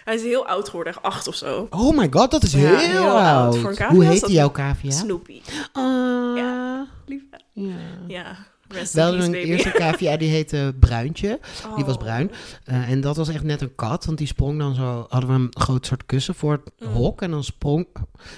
[0.04, 1.66] Hij is heel oud geworden, echt acht of zo.
[1.70, 3.24] Oh my god, dat is Ja, heel, heel oud.
[3.54, 3.58] oud.
[3.58, 4.90] Voor een cavia Hoe heet jouw cavia?
[4.90, 5.40] Snoopy.
[5.72, 6.86] Ah, Ja.
[7.06, 7.22] Lief.
[7.52, 7.74] ja.
[8.06, 8.36] Ja.
[8.74, 11.38] Rest Wel een eerste cavia die heette Bruintje.
[11.76, 12.00] Die was Oh.
[12.00, 12.30] bruin.
[12.64, 15.06] Eh, en dat was echt net een kat, want die sprong dan zo...
[15.08, 16.92] Hadden we een groot soort kussen voor het Mm.
[16.94, 17.22] hok.
[17.22, 17.86] En dan sprong,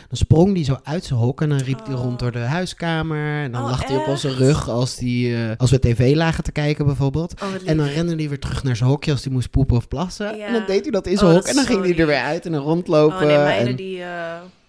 [0.08, 2.00] dan sprong die zo uit zijn hok en dan riep hij Oh.
[2.00, 3.42] rond door de huiskamer.
[3.44, 6.44] En dan Oh, lag hij op onze rug als, die, eh, als we tv lagen
[6.44, 7.34] te kijken bijvoorbeeld.
[7.42, 9.88] Oh, En dan rende hij weer terug naar zijn hokje als hij moest poepen of
[9.88, 10.36] plassen.
[10.36, 10.46] Ja.
[10.46, 11.48] En dan deed hij dat in zijn dat hok.
[11.48, 13.16] En dan ging hij er weer uit en dan rondlopen.
[13.16, 14.08] Oh nee, en- die eh,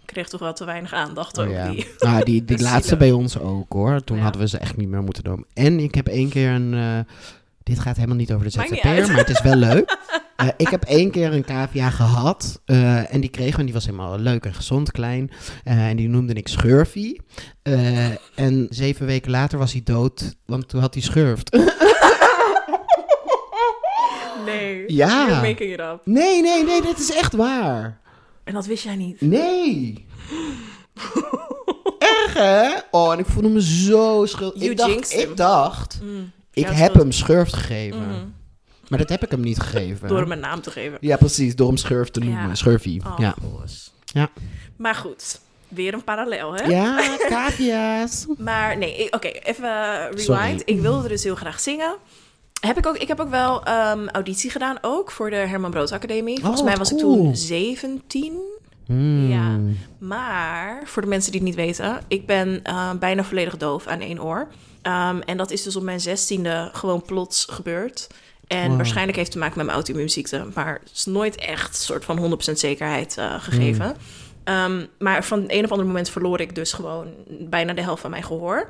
[0.07, 1.51] kreeg toch wel te weinig aandacht Oh, ook.
[1.51, 1.69] ja.
[1.69, 1.87] Die.
[1.99, 4.03] Nou, die, die laatste bij ons ook hoor.
[4.03, 4.23] Toen Ja.
[4.23, 5.45] hadden we ze echt niet meer moeten doen.
[5.53, 6.73] En ik heb één keer een.
[6.73, 7.13] eh,
[7.63, 9.95] dit gaat helemaal niet over de ZZP'er, maar het is wel leuk.
[10.37, 12.61] Eh, ik heb één keer een cavia gehad.
[12.65, 13.59] eh, en die kregen we.
[13.59, 15.31] En die was helemaal leuk en gezond, klein.
[15.63, 17.21] En die noemde ik Schurfie.
[18.35, 20.35] En zeven weken later was hij dood.
[20.45, 21.57] Want toen had hij schurft.
[24.45, 24.83] Nee.
[24.87, 25.25] Ja.
[25.27, 26.01] You're making it up.
[26.03, 26.81] nee, nee, nee.
[26.81, 27.99] Dit is echt waar.
[28.47, 29.21] En dat wist jij niet.
[29.21, 30.05] Nee.
[31.99, 32.69] Erg hè?
[32.91, 34.59] Oh, en ik voelde me zo schuldig.
[34.59, 35.29] You Ik dacht, him.
[35.29, 36.31] ik dacht Mm.
[36.53, 36.93] Ik heb schuld.
[36.93, 37.99] hem schurft gegeven.
[38.07, 38.25] Mhm.
[38.89, 40.07] Maar dat heb ik hem niet gegeven.
[40.07, 40.97] Door hem een naam te geven.
[41.01, 41.55] Ja, precies.
[41.55, 42.47] Door hem schurft te noemen.
[42.47, 42.55] Ja.
[42.55, 43.01] Schurfie.
[43.05, 43.35] Oh, ja.
[44.05, 44.29] Ja.
[44.77, 46.63] Maar goed, weer een parallel, hè?
[46.63, 48.25] Ja, cavia's.
[48.37, 50.21] Maar nee, oké, even rewind.
[50.21, 50.61] Sorry.
[50.65, 51.95] Ik wilde dus heel graag zingen.
[52.61, 55.91] Heb ik, ook, ik heb ook wel ehm, auditie gedaan, ook voor de Herman Brood
[55.91, 56.39] Academie.
[56.39, 58.33] Volgens Oh, mij wat was ik toen 17.
[58.85, 59.29] Hmm.
[59.29, 59.57] Ja.
[59.99, 63.99] Maar voor de mensen die het niet weten, ik ben eh, bijna volledig doof aan
[63.99, 64.47] één oor.
[64.81, 68.07] Ehm, en dat is dus op mijn zestiende gewoon plots gebeurd.
[68.47, 68.75] En Wow.
[68.75, 70.45] waarschijnlijk heeft het te maken met mijn auto-immuunziekte.
[70.53, 73.85] Maar het is nooit echt een soort van 100% zekerheid eh, gegeven.
[73.85, 73.95] Hmm.
[74.43, 78.09] Ehm, maar van een of ander moment verloor ik dus gewoon bijna de helft van
[78.11, 78.69] mijn gehoor.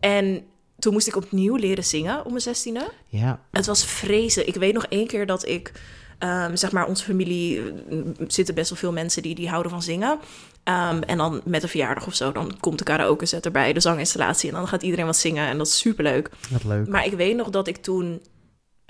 [0.00, 0.42] En
[0.80, 2.90] toen moest ik opnieuw leren zingen op mijn zestiende.
[3.06, 3.40] Ja.
[3.50, 4.48] Het was vreselijk.
[4.48, 5.72] Ik weet nog één keer dat ik,
[6.18, 9.82] ehm, zeg maar, onze familie eh, zitten best wel veel mensen die, die houden van
[9.82, 10.18] zingen.
[10.64, 13.80] Ehm, en dan met een verjaardag of zo, dan komt de karaoke set erbij, de
[13.80, 14.48] zanginstallatie.
[14.48, 16.30] En dan gaat iedereen wat zingen en dat is superleuk.
[16.50, 16.88] Wat leuk.
[16.88, 18.20] Maar ik weet nog dat ik toen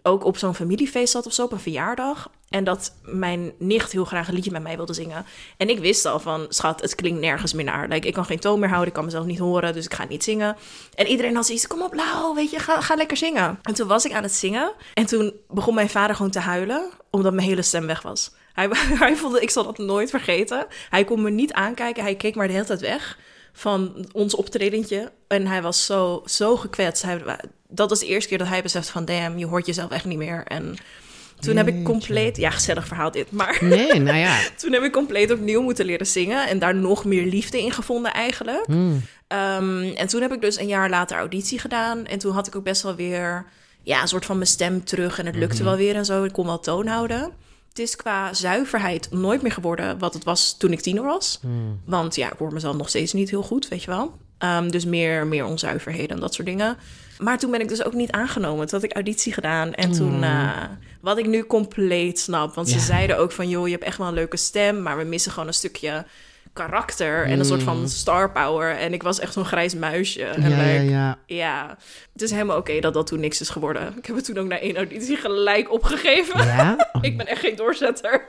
[0.02, 2.30] ook op zo'n familiefeest zat of zo, op een verjaardag.
[2.48, 5.26] En dat mijn nicht heel graag een liedje met mij wilde zingen.
[5.56, 7.88] En ik wist al van, schat, het klinkt nergens meer naar.
[7.88, 10.04] Like, ik kan geen toon meer houden, ik kan mezelf niet horen, dus ik ga
[10.08, 10.56] niet zingen.
[10.94, 13.58] En iedereen had zoiets, kom op Lau, weet je, ga, ga lekker zingen.
[13.62, 14.72] En toen was ik aan het zingen.
[14.94, 18.30] En toen begon mijn vader gewoon te huilen, omdat mijn hele stem weg was.
[18.52, 18.68] Hij,
[19.04, 20.66] hij voelde, ik zal dat nooit vergeten.
[20.90, 23.18] Hij kon me niet aankijken, hij keek maar de hele tijd weg
[23.52, 25.12] van ons optredentje.
[25.26, 27.02] En hij was zo, zo gekwetst.
[27.02, 27.22] Hij,
[27.70, 29.04] dat was de eerste keer dat hij besefte van...
[29.04, 30.44] damn, je hoort jezelf echt niet meer.
[30.46, 30.76] En
[31.40, 32.36] toen heb ik compleet...
[32.36, 33.30] Ja, gezellig verhaal dit.
[33.30, 34.38] Maar Nee, nou ja.
[34.60, 36.48] toen heb ik compleet opnieuw moeten leren zingen.
[36.48, 38.66] En daar nog meer liefde in gevonden eigenlijk.
[38.66, 39.02] Hmm.
[39.26, 42.06] Ehm, en toen heb ik dus een jaar later auditie gedaan.
[42.06, 43.46] En toen had ik ook best wel weer...
[43.82, 45.18] Ja, een soort van mijn stem terug.
[45.18, 46.24] En het lukte wel weer en zo.
[46.24, 47.32] Ik kon wel toon houden.
[47.68, 51.38] Het is qua zuiverheid nooit meer geworden wat het was toen ik tiener was.
[51.40, 51.80] Hmm.
[51.84, 54.14] Want ja, ik hoor mezelf nog steeds niet heel goed, weet je wel.
[54.38, 56.76] Ehm, dus meer, meer onzuiverheden en dat soort dingen.
[57.20, 58.66] Maar toen ben ik dus ook niet aangenomen.
[58.66, 59.74] Toen had ik auditie gedaan.
[59.74, 60.50] En toen, eh,
[61.00, 62.54] wat ik nu compleet snap.
[62.54, 64.82] Want ze zeiden ook van, joh, je hebt echt wel een leuke stem.
[64.82, 66.04] Maar we missen gewoon een stukje
[66.52, 68.76] karakter en een soort van star power.
[68.76, 70.24] En ik was echt zo'n grijs muisje.
[70.24, 71.18] En Ja, ja, like, ja.
[71.26, 71.76] ja,
[72.12, 73.94] het is helemaal oké dat dat toen niks is geworden.
[73.96, 76.44] Ik heb het toen ook na één auditie gelijk opgegeven.
[76.44, 76.76] Ja?
[76.92, 78.28] Oh, Ik ben echt geen doorzetter.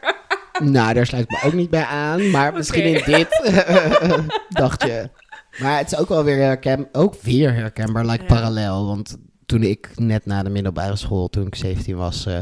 [0.60, 2.30] Nou, daar sluit ik me ook niet bij aan.
[2.30, 3.28] Maar misschien in dit
[4.62, 5.10] dacht je.
[5.60, 8.34] Maar het is ook wel weer, herken, ook weer herkenbaar, like Ja.
[8.34, 8.86] parallel.
[8.86, 12.38] Want toen ik net na de middelbare school, toen ik 17 was, eh,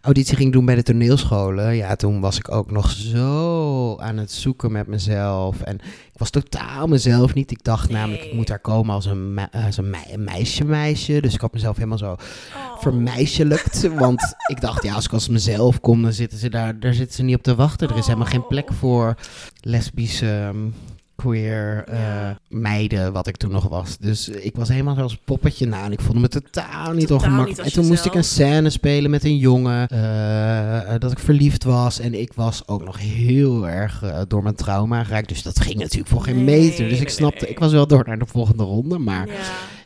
[0.00, 1.76] auditie ging doen bij de toneelscholen.
[1.76, 5.60] Ja, toen was ik ook nog zo aan het zoeken met mezelf.
[5.60, 5.74] En
[6.12, 7.50] ik was totaal mezelf niet.
[7.50, 10.64] Ik dacht namelijk, ik moet daar komen als een, me- als een, mei- een meisje
[10.64, 11.20] meisje.
[11.20, 12.80] Dus ik had mezelf helemaal zo Oh.
[12.80, 13.88] vermeiselijkt.
[13.94, 17.16] Want ik dacht, ja, als ik als mezelf kom, dan zitten ze daar, daar zitten
[17.16, 17.88] ze niet op te wachten.
[17.88, 19.14] Er is helemaal geen plek voor
[19.60, 20.74] lesbische, um,
[21.16, 22.38] queer eh, Ja.
[22.48, 23.98] meiden, wat ik toen nog was.
[23.98, 25.66] Dus ik was helemaal zoals poppetje.
[25.66, 27.62] Nou, en ik voelde me totaal niet Totaal ongemakkelijk.
[27.64, 31.18] niet En toen moest ik een scène spelen met een jongen, eh, eh, dat ik
[31.18, 31.98] verliefd was.
[32.00, 35.28] En ik was ook nog heel erg eh, door mijn trauma geraakt.
[35.28, 36.84] Dus dat ging natuurlijk voor geen Nee, meter.
[36.84, 37.50] Dus nee, ik snapte, nee.
[37.50, 38.98] ik was wel door naar de volgende ronde.
[38.98, 39.34] Maar Ja,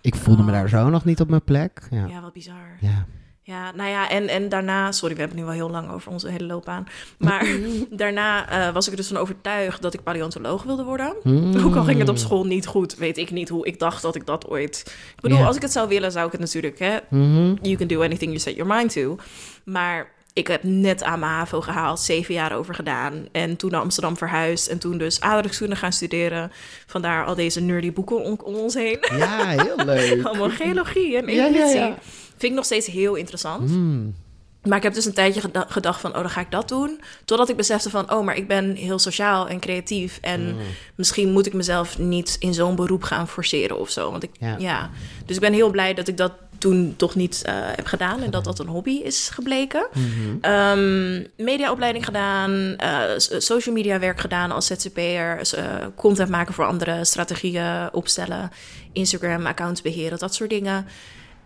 [0.01, 0.55] ik voelde me Oh.
[0.55, 1.83] daar zo nog niet op mijn plek.
[1.91, 2.07] Ja.
[2.07, 2.55] ja, wat bizar.
[2.81, 3.07] ja.
[3.51, 6.29] Ja, nou ja, en, en daarna, sorry, we hebben nu wel heel lang over onze
[6.29, 6.87] hele loopbaan.
[7.19, 7.47] Maar
[7.91, 11.15] daarna eh, was ik er dus van overtuigd dat ik paleontoloog wilde worden.
[11.23, 11.65] Mm.
[11.65, 14.15] Ook al ging het op school niet goed, weet ik niet hoe ik dacht dat
[14.15, 14.83] ik dat ooit.
[15.15, 16.99] Ik bedoel, als ik het zou willen, zou ik het natuurlijk, hè.
[17.09, 17.55] Mhm.
[17.63, 19.17] You can do anything you set your mind to.
[19.65, 23.27] Maar ik heb net aan mijn HAVO gehaald, zeven jaar over gedaan.
[23.33, 24.69] En toen naar Amsterdam verhuisd.
[24.69, 26.53] En toen dus aardrijkskunde gaan studeren.
[26.87, 28.99] Vandaar al deze nerdy boeken om, om ons heen.
[29.19, 30.25] Ja, heel leuk.
[30.25, 31.79] Allemaal geologie en Ja, ja, evolutie.
[31.79, 31.99] ja.
[32.41, 33.69] Vind ik nog steeds heel interessant.
[33.71, 34.15] Mm.
[34.63, 37.01] Maar ik heb dus een tijdje geda- gedacht van, oh, dan ga ik dat doen.
[37.25, 40.19] Totdat ik besefte van, oh, maar ik ben heel sociaal en creatief.
[40.23, 40.57] En Mm.
[40.95, 44.11] misschien moet ik mezelf niet in zo'n beroep gaan forceren of zo.
[44.11, 44.57] Want ik, Ja.
[44.59, 44.91] ja.
[45.27, 48.23] Dus ik ben heel blij dat ik dat toen toch niet eh, heb gedaan.
[48.23, 49.87] En dat dat een hobby is gebleken.
[49.95, 50.37] Mhm.
[50.41, 53.01] Ehm, mediaopleiding gedaan, eh,
[53.39, 55.65] social media werk gedaan als ZZP'er, eh,
[55.97, 58.51] content maken voor anderen, strategieën opstellen,
[58.93, 60.87] Instagram accounts beheren, dat soort dingen.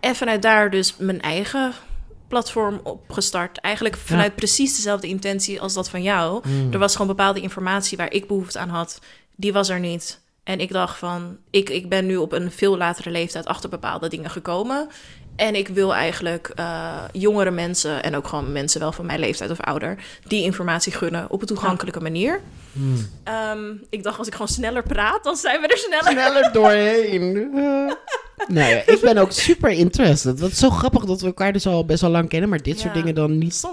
[0.05, 1.73] En vanuit daar dus mijn eigen
[2.27, 3.57] platform opgestart.
[3.57, 6.47] Eigenlijk vanuit precies dezelfde intentie als dat van jou.
[6.47, 6.73] Mm.
[6.73, 8.99] Er was gewoon bepaalde informatie waar ik behoefte aan had,
[9.35, 10.21] die was er niet.
[10.43, 14.09] En ik dacht van, ik, ik ben nu op een veel latere leeftijd achter bepaalde
[14.09, 14.87] dingen gekomen.
[15.35, 19.51] En ik wil eigenlijk eh, jongere mensen en ook gewoon mensen wel van mijn leeftijd
[19.51, 22.41] of ouder, die informatie gunnen op een toegankelijke manier.
[22.75, 22.95] Mm.
[23.23, 26.11] Ehm, ik dacht, als ik gewoon sneller praat, dan zijn we er sneller.
[26.11, 27.49] Sneller doorheen.
[27.55, 27.91] Eh.
[28.47, 30.39] Nou ja, ik ben ook super interested.
[30.39, 32.79] Het is zo grappig dat we elkaar dus al best wel lang kennen, maar dit
[32.79, 33.71] soort dingen dan niet Stom,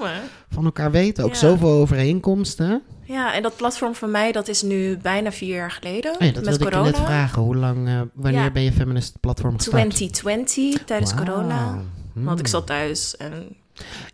[0.51, 1.25] van elkaar weten.
[1.25, 1.37] Ook Ja.
[1.39, 2.83] zoveel overeenkomsten.
[3.05, 6.13] Ja, en dat platform van mij, dat is nu bijna vier jaar geleden.
[6.13, 7.43] Oh ja, dat met wilde ik net vragen.
[7.43, 8.51] Hoe lang, eh, wanneer Ja.
[8.51, 9.91] ben je Feminist Platform gestart?
[9.91, 11.79] 2020, tijdens corona.
[12.13, 12.55] Want ik Hmm.
[12.55, 13.57] zat thuis en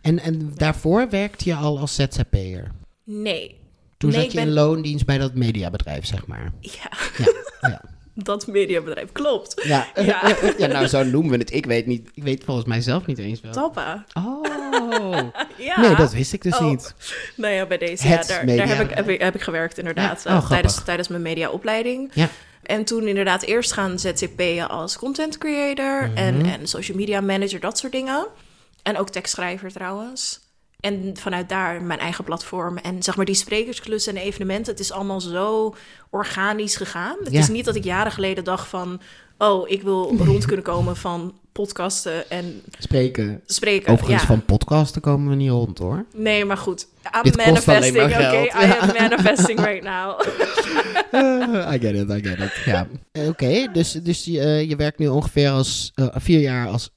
[0.01, 2.71] En, en daarvoor werkte je al als ZZP'er?
[3.03, 3.58] nee.
[3.99, 6.51] Toen Nee, zat je ben- in loondienst bij dat mediabedrijf, zeg maar.
[6.61, 6.71] Ja,
[7.17, 7.25] Ja,
[7.61, 7.81] ja.
[8.13, 9.61] dat mediabedrijf, klopt.
[9.63, 9.87] Ja.
[9.95, 10.35] Ja.
[10.57, 11.53] ja, nou zo noemen we het.
[11.53, 13.51] Ik weet, niet, ik weet volgens mij zelf niet eens wel.
[13.51, 14.05] Tappa.
[14.13, 14.43] Oh,
[15.57, 15.79] Ja.
[15.81, 16.69] nee, dat wist ik dus Oh.
[16.69, 16.93] niet.
[17.35, 18.07] Nou ja, bij deze.
[18.07, 20.23] Het Ja, daar, media- daar heb, ik, heb, ik, heb ik gewerkt inderdaad.
[20.23, 22.11] Ja, oh, eh, tijdens, tijdens mijn mediaopleiding.
[22.13, 22.29] Ja.
[22.63, 26.17] En toen inderdaad eerst gaan ZZP'en als content creator Mhm.
[26.17, 28.27] en, en social media manager, dat soort dingen.
[28.83, 30.39] En ook tekstschrijver trouwens.
[30.79, 32.77] En vanuit daar mijn eigen platform.
[32.77, 34.71] En zeg maar die sprekersklussen en evenementen.
[34.71, 35.75] Het is allemaal zo
[36.09, 37.15] organisch gegaan.
[37.23, 37.39] Het Ja.
[37.39, 39.01] is niet dat ik jaren geleden dacht van...
[39.37, 43.41] Oh, ik wil rond kunnen komen van podcasten en Spreken.
[43.45, 43.93] spreken.
[43.93, 44.27] Overigens, ja.
[44.27, 46.05] van podcasten komen we niet rond, hoor.
[46.15, 46.87] Nee, maar goed.
[47.15, 48.41] I'm Dit manifesting, oké?
[48.41, 50.21] I am manifesting right now.
[51.11, 52.51] Eh, I get it, I get it.
[52.65, 52.87] Ja.
[53.11, 56.89] Eh, Oké, dus, dus je, eh, je werkt nu ongeveer als eh, vier jaar als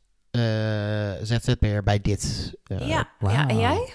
[1.22, 2.52] ZZP'er bij dit.
[2.66, 3.92] eh, ja, ja, en jij?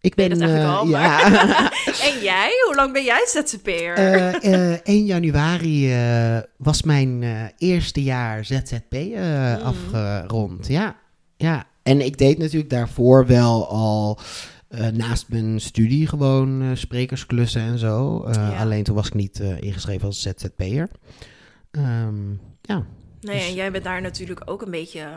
[0.00, 0.30] Ik ben...
[0.30, 1.20] eigenlijk eh, al, ja.
[2.10, 2.50] En jij?
[2.66, 3.94] Hoe lang ben jij ZZP'er?
[3.94, 9.62] Eh, eh, 1 januari eh, was mijn eh, eerste jaar ZZP eh, Mm.
[9.62, 10.66] afgerond.
[10.66, 10.96] Ja,
[11.36, 11.64] ja.
[11.82, 14.18] En ik deed natuurlijk daarvoor wel al
[14.68, 18.22] eh, naast mijn studie gewoon eh, sprekersklussen en zo.
[18.24, 18.60] Eh, Ja.
[18.60, 20.88] Alleen toen was ik niet eh, ingeschreven als ZZP'er.
[21.70, 22.30] Ehm
[22.62, 22.84] ja,
[23.20, 25.08] nee, dus- en jij bent daar natuurlijk ook een beetje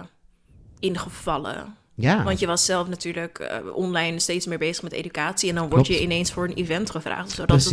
[0.83, 1.75] ingevallen.
[1.95, 2.23] Ja.
[2.23, 5.49] Want je was zelf natuurlijk eh, online steeds meer bezig met educatie.
[5.49, 7.31] En dan word je ineens voor een event gevraagd.
[7.31, 7.71] Zo, dat,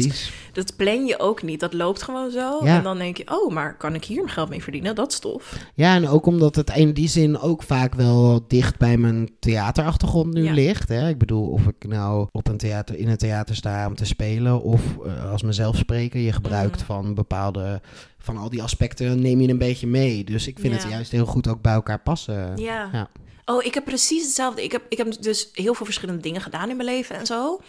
[0.53, 1.61] dat, plan je ook niet.
[1.61, 2.65] Dat loopt gewoon zo.
[2.65, 2.77] Ja.
[2.77, 4.95] En dan denk je, oh, maar kan ik hier mijn geld mee verdienen?
[4.95, 5.57] Dat is tof.
[5.75, 10.33] Ja, en ook omdat het in die zin ook vaak wel dicht bij mijn theaterachtergrond
[10.35, 10.53] nu Ja.
[10.53, 10.89] ligt.
[10.89, 11.09] Hè?
[11.09, 14.63] Ik bedoel, of ik nou op een theater, in een theater sta om te spelen
[14.63, 16.21] of eh, als mezelf spreken.
[16.21, 16.85] Je gebruikt Mhm.
[16.87, 17.81] van bepaalde,
[18.19, 20.25] van al die aspecten neem je een beetje mee.
[20.25, 20.81] Dus ik vind Ja.
[20.81, 22.53] het juist heel goed ook bij elkaar passen.
[22.57, 22.89] Ja.
[22.93, 23.09] Ja.
[23.51, 24.63] Oh, ik heb precies hetzelfde.
[24.63, 27.61] Ik heb, ik heb dus heel veel verschillende dingen gedaan in mijn leven en zo.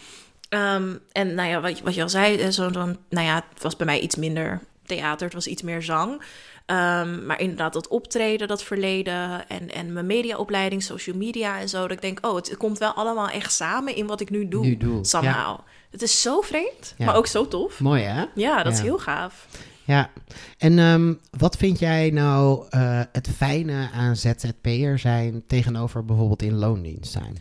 [0.50, 3.36] Ehm, en nou ja, wat, je- wat je al zei, eh, zo dan, nou ja,
[3.54, 6.22] het was bij mij iets minder theater, het was iets meer zang.
[6.66, 11.82] Ehm, maar inderdaad, dat optreden, dat verleden en, en mijn mediaopleiding, social media en zo.
[11.82, 14.66] Dat ik denk, oh, het komt wel allemaal echt samen in wat ik nu doe.
[14.66, 15.06] Nu doe.
[15.06, 15.60] Somehow.
[15.92, 17.06] Het is zo vreemd, Ja.
[17.06, 17.80] maar ook zo tof.
[17.80, 18.26] Mooi hè?
[18.36, 18.84] Ja, dat is Ja.
[18.84, 19.46] heel gaaf.
[19.92, 20.10] Ja,
[20.58, 26.54] en ehm, wat vind jij nou eh, het fijne aan ZZP'er zijn tegenover bijvoorbeeld in
[26.56, 27.38] loondienst zijn?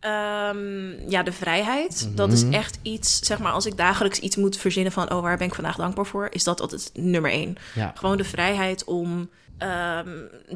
[0.00, 2.08] Ehm, ja, de vrijheid.
[2.14, 2.52] Dat is Mhm.
[2.52, 5.54] echt iets, zeg maar, als ik dagelijks iets moet verzinnen van, oh, waar ben ik
[5.54, 7.54] vandaag dankbaar voor, is dat altijd nummer één.
[7.74, 10.08] Ja, Gewoon de vrijheid om ehm,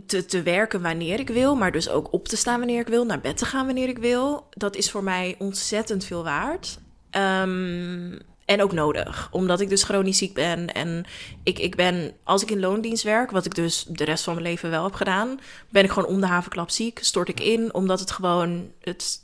[0.06, 3.04] te, te werken wanneer ik wil, maar dus ook op te staan wanneer ik wil,
[3.04, 4.46] naar bed te gaan wanneer ik wil.
[4.50, 6.78] Dat is voor mij ontzettend veel waard.
[7.10, 8.12] Ehm,
[8.46, 10.72] en ook nodig, omdat ik dus chronisch ziek ben.
[10.72, 11.04] En
[11.42, 14.46] ik, ik ben, als ik in loondienst werk, wat ik dus de rest van mijn
[14.46, 16.98] leven wel heb gedaan, ben ik gewoon om de havenklap ziek.
[17.02, 19.20] Stort ik in, omdat het gewoon, het,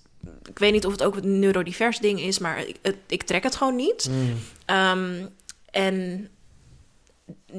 [0.49, 3.43] ik weet niet of het ook een neurodivers ding is, maar ik, het, ik trek
[3.43, 4.09] het gewoon niet.
[4.11, 4.39] Mm.
[4.65, 5.27] Ehm,
[5.71, 6.29] en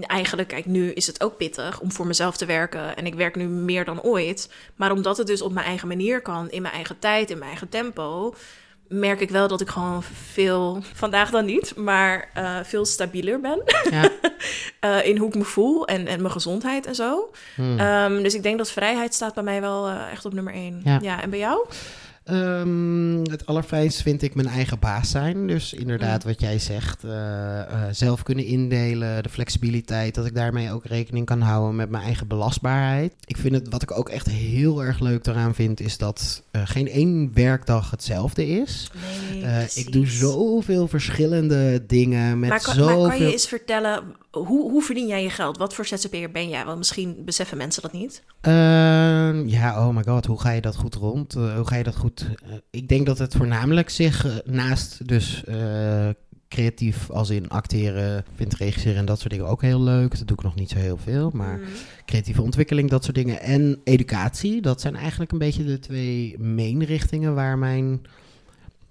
[0.02, 2.96] eigenlijk, kijk, nu is het ook pittig om voor mezelf te werken.
[2.96, 4.50] En ik werk nu meer dan ooit.
[4.76, 7.50] Maar omdat het dus op mijn eigen manier kan, in mijn eigen tijd, in mijn
[7.50, 8.36] eigen tempo,
[8.94, 13.62] merk ik wel dat ik gewoon veel, vandaag dan niet, maar eh, veel stabieler ben
[13.92, 14.10] ja.
[14.80, 17.32] eh, in hoe ik me voel en, en mijn gezondheid en zo.
[17.56, 17.80] Mm.
[17.80, 20.82] Ehm, dus ik denk dat vrijheid staat bij mij wel eh, echt op nummer één.
[20.84, 21.00] Ja.
[21.02, 21.22] Ja.
[21.22, 21.66] en bij jou?
[22.24, 25.48] Ehm, het allerfijnst vind ik mijn eigen baas zijn.
[25.48, 26.30] Dus inderdaad, Mm.
[26.30, 31.26] wat jij zegt, eh, eh, zelf kunnen indelen, de flexibiliteit, dat ik daarmee ook rekening
[31.26, 33.14] kan houden met mijn eigen belastbaarheid.
[33.26, 36.62] Ik vind het, wat ik ook echt heel erg leuk daaraan vind, is dat eh,
[36.66, 38.92] geen één werkdag hetzelfde is.
[39.34, 43.02] Nee, ik doe zoveel verschillende dingen met Maar kan, zoveel...
[43.02, 44.04] maar kan je eens vertellen,
[44.42, 45.58] hoe, hoe verdien jij je geld?
[45.58, 46.66] Wat voor ZZP'er ben jij?
[46.66, 48.24] Want misschien beseffen mensen dat niet.
[48.42, 51.36] Ehm, ja, oh my god, hoe ga je dat goed rond?
[51.36, 52.30] Eh, hoe ga je dat goed?
[52.46, 55.44] eh, ik denk dat het voornamelijk zich eh, naast dus
[56.48, 60.18] creatief als in acteren, vind regisseren en dat soort dingen ook heel leuk.
[60.18, 61.64] Dat doe ik nog niet zo heel veel, maar Mm.
[62.06, 66.84] creatieve ontwikkeling, dat soort dingen en educatie, dat zijn eigenlijk een beetje de twee main
[66.84, 68.02] richtingen waar mijn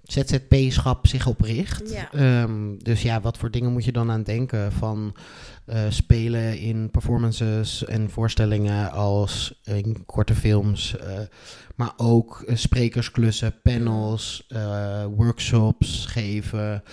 [0.03, 1.89] ZZP-schap zich op richt.
[1.89, 2.11] Ja.
[2.11, 4.71] Ehm, dus ja, wat voor dingen moet je dan aan denken?
[4.71, 5.15] Van
[5.65, 11.19] eh, spelen in performances en voorstellingen als in korte films, eh,
[11.75, 14.47] maar ook eh, sprekersklussen, panels,
[15.15, 16.83] workshops geven.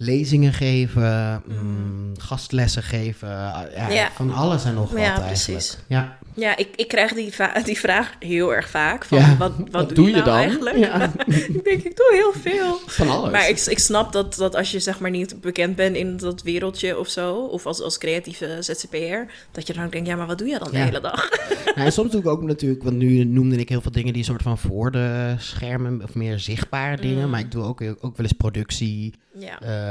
[0.00, 4.10] Lezingen geven, mm, gastlessen geven, ja, Ja.
[4.14, 5.26] van alles en nog wat Ja, eigenlijk.
[5.32, 5.78] precies.
[5.86, 6.18] Ja.
[6.34, 9.04] Ja, ik, ik krijg die, va- die vraag heel erg vaak.
[9.04, 10.76] Van, Ja, wat, wat, doe, je, nou eigenlijk?
[10.76, 11.12] Ja.
[11.26, 12.80] ik denk, ik doe heel veel.
[12.86, 13.30] Van alles.
[13.32, 16.42] Maar ik, ik snap dat, dat als je zeg maar niet bekend bent in dat
[16.42, 20.26] wereldje of zo, of als, als creatieve ZZP'er, dat je dan ook denkt, ja, maar
[20.26, 21.28] wat doe je dan de hele dag?
[21.74, 24.24] Nou, en soms doe ik ook natuurlijk, want nu noemde ik heel veel dingen die
[24.24, 27.24] soort van voor de schermen of meer zichtbaar dingen.
[27.24, 27.30] Mm.
[27.30, 29.14] Maar ik doe ook, ook wel eens productie.
[29.38, 29.60] Ja.
[29.60, 29.87] eh,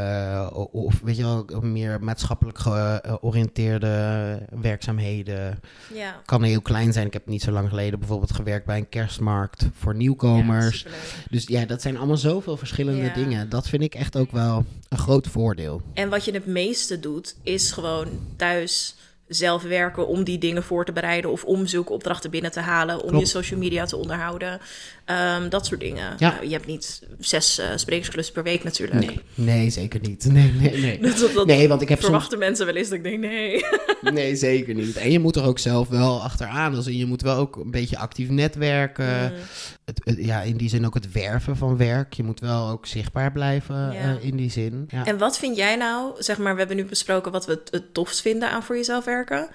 [0.71, 5.59] of weet je wel, meer maatschappelijk georiënteerde werkzaamheden.
[5.93, 6.21] ja.
[6.25, 7.05] Kan heel klein zijn.
[7.07, 10.81] Ik heb niet zo lang geleden bijvoorbeeld gewerkt bij een kerstmarkt voor nieuwkomers.
[10.83, 10.89] Ja,
[11.29, 13.13] dus ja, dat zijn allemaal zoveel verschillende Ja.
[13.13, 13.49] dingen.
[13.49, 15.81] Dat vind ik echt ook wel een groot voordeel.
[15.93, 18.95] En wat je het meeste doet, is gewoon thuis
[19.27, 23.01] zelf werken om die dingen voor te bereiden of om zulke opdrachten binnen te halen,
[23.01, 23.19] om Klopt.
[23.25, 24.59] je social media te onderhouden,
[25.07, 26.15] Ehm, dat soort dingen.
[26.17, 26.31] Ja.
[26.31, 28.99] Nou, je hebt niet zes sprekersklussen per week natuurlijk.
[28.99, 30.25] Nee, nee, zeker niet.
[30.31, 30.99] Nee, nee, nee.
[31.09, 33.19] Dat, dat, dat Nee, want ik heb soms verwachten mensen wel eens dat ik denk,
[33.19, 33.65] nee.
[34.13, 34.95] Nee, zeker niet.
[34.97, 36.73] En je moet er ook zelf wel achteraan.
[36.73, 39.05] Dus je moet wel ook een beetje actief netwerken.
[39.33, 39.39] Mm.
[39.85, 42.13] Het, het- ja, in die zin ook het werven van werk.
[42.13, 43.93] Je moet wel ook zichtbaar blijven Ja.
[43.93, 44.85] eh, in die zin.
[44.87, 45.05] Ja.
[45.05, 47.93] En wat vind jij nou, zeg maar, we hebben nu besproken wat we het, het
[47.93, 49.47] tofst vinden aan voor jezelf werken.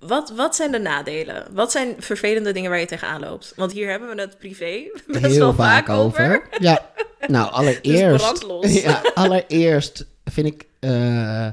[0.00, 1.46] Wat, wat zijn de nadelen?
[1.50, 3.52] Wat zijn vervelende dingen waar je tegenaan loopt?
[3.56, 6.42] Want hier hebben we het privé best Heel wel vaak over.
[6.58, 6.86] Ja,
[7.26, 8.24] nou allereerst.
[8.24, 8.72] brandlos.
[8.82, 11.46] Ja, allereerst vind ik eh,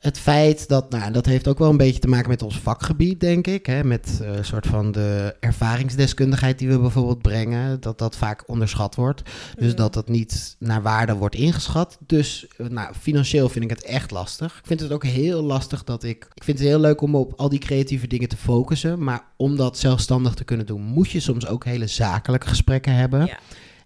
[0.00, 3.20] het feit dat, nou, dat heeft ook wel een beetje te maken met ons vakgebied,
[3.20, 3.66] denk ik.
[3.66, 8.42] Hè, met eh, een soort van de ervaringsdeskundigheid die we bijvoorbeeld brengen, dat dat vaak
[8.46, 9.22] onderschat wordt.
[9.58, 9.76] Dus Mm.
[9.76, 11.98] dat dat niet naar waarde wordt ingeschat.
[12.06, 14.58] Dus eh, nou, financieel vind ik het echt lastig.
[14.58, 16.28] Ik vind het ook heel lastig dat ik.
[16.34, 19.04] Ik vind het heel leuk om op al die creatieve dingen te focussen.
[19.04, 23.26] Maar om dat zelfstandig te kunnen doen, moet je soms ook hele zakelijke gesprekken hebben.
[23.26, 23.38] Ja.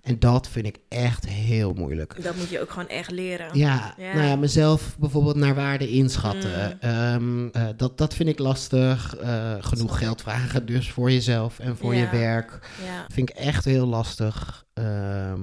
[0.04, 2.22] En dat vind ik echt heel moeilijk.
[2.22, 3.58] Dat moet je ook gewoon echt leren.
[3.58, 4.14] Ja, Ja.
[4.14, 6.78] nou ja, mezelf bijvoorbeeld naar waarde inschatten.
[6.82, 6.90] Mm.
[6.90, 9.16] Ehm, eh, dat, dat vind ik lastig.
[9.16, 12.58] Eh, genoeg geld vragen dus voor jezelf en voor je werk.
[12.84, 13.04] Ja.
[13.12, 14.64] Vind ik echt heel lastig.
[14.74, 15.40] Ehm,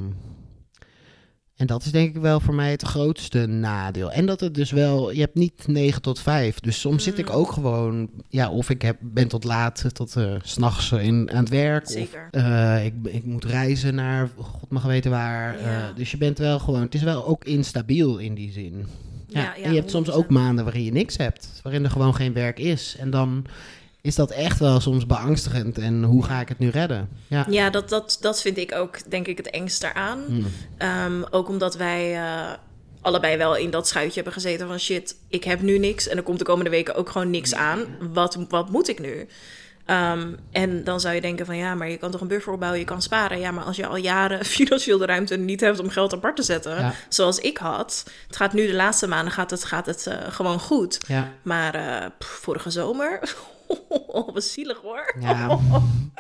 [1.62, 4.12] en dat is denk ik wel voor mij het grootste nadeel.
[4.12, 6.60] En dat het dus wel, je hebt niet 9 tot 5.
[6.60, 7.34] Dus soms zit ik Mm.
[7.36, 11.40] ook gewoon, ja, of ik heb, ben tot laat, tot eh, s s'nachts in aan
[11.40, 11.90] het werk.
[11.90, 12.28] Zeker.
[12.32, 15.62] Of eh, ik, ik moet reizen naar god mag weten waar.
[15.62, 15.92] Ja.
[15.96, 18.86] Dus je bent wel gewoon, het is wel ook instabiel in die zin.
[19.28, 20.12] Ja, Ja, ja, en je hebt soms 100%.
[20.14, 22.96] ook maanden waarin je niks hebt, waarin er gewoon geen werk is.
[23.00, 23.46] En dan
[24.02, 25.78] is dat echt wel soms beangstigend.
[25.78, 27.10] En hoe ga ik het nu redden?
[27.28, 27.46] Ja.
[27.50, 30.20] Ja, dat, dat, dat vind ik ook, denk ik, het engste aan.
[30.80, 31.26] Mm.
[31.30, 32.52] Ook omdat wij eh,
[33.02, 36.24] allebei wel in dat schuitje hebben gezeten van shit, ik heb nu niks en er
[36.24, 37.86] komt de komende weken ook gewoon niks aan.
[38.14, 39.28] Wat, wat moet ik nu?
[39.86, 42.80] Ehm, en dan zou je denken van ja, maar je kan toch een buffer opbouwen,
[42.80, 43.40] je kan sparen.
[43.40, 46.44] Ja, maar als je al jaren financieel de ruimte niet hebt om geld apart te
[46.44, 46.94] zetten, Ja.
[47.10, 48.04] zoals ik had.
[48.28, 51.00] Het gaat nu de laatste maanden gaat het, gaat het eh, gewoon goed.
[51.08, 51.32] Ja.
[51.42, 53.20] Maar eh, pff, vorige zomer,
[54.34, 55.16] wat zielig hoor.
[55.20, 55.48] Ja,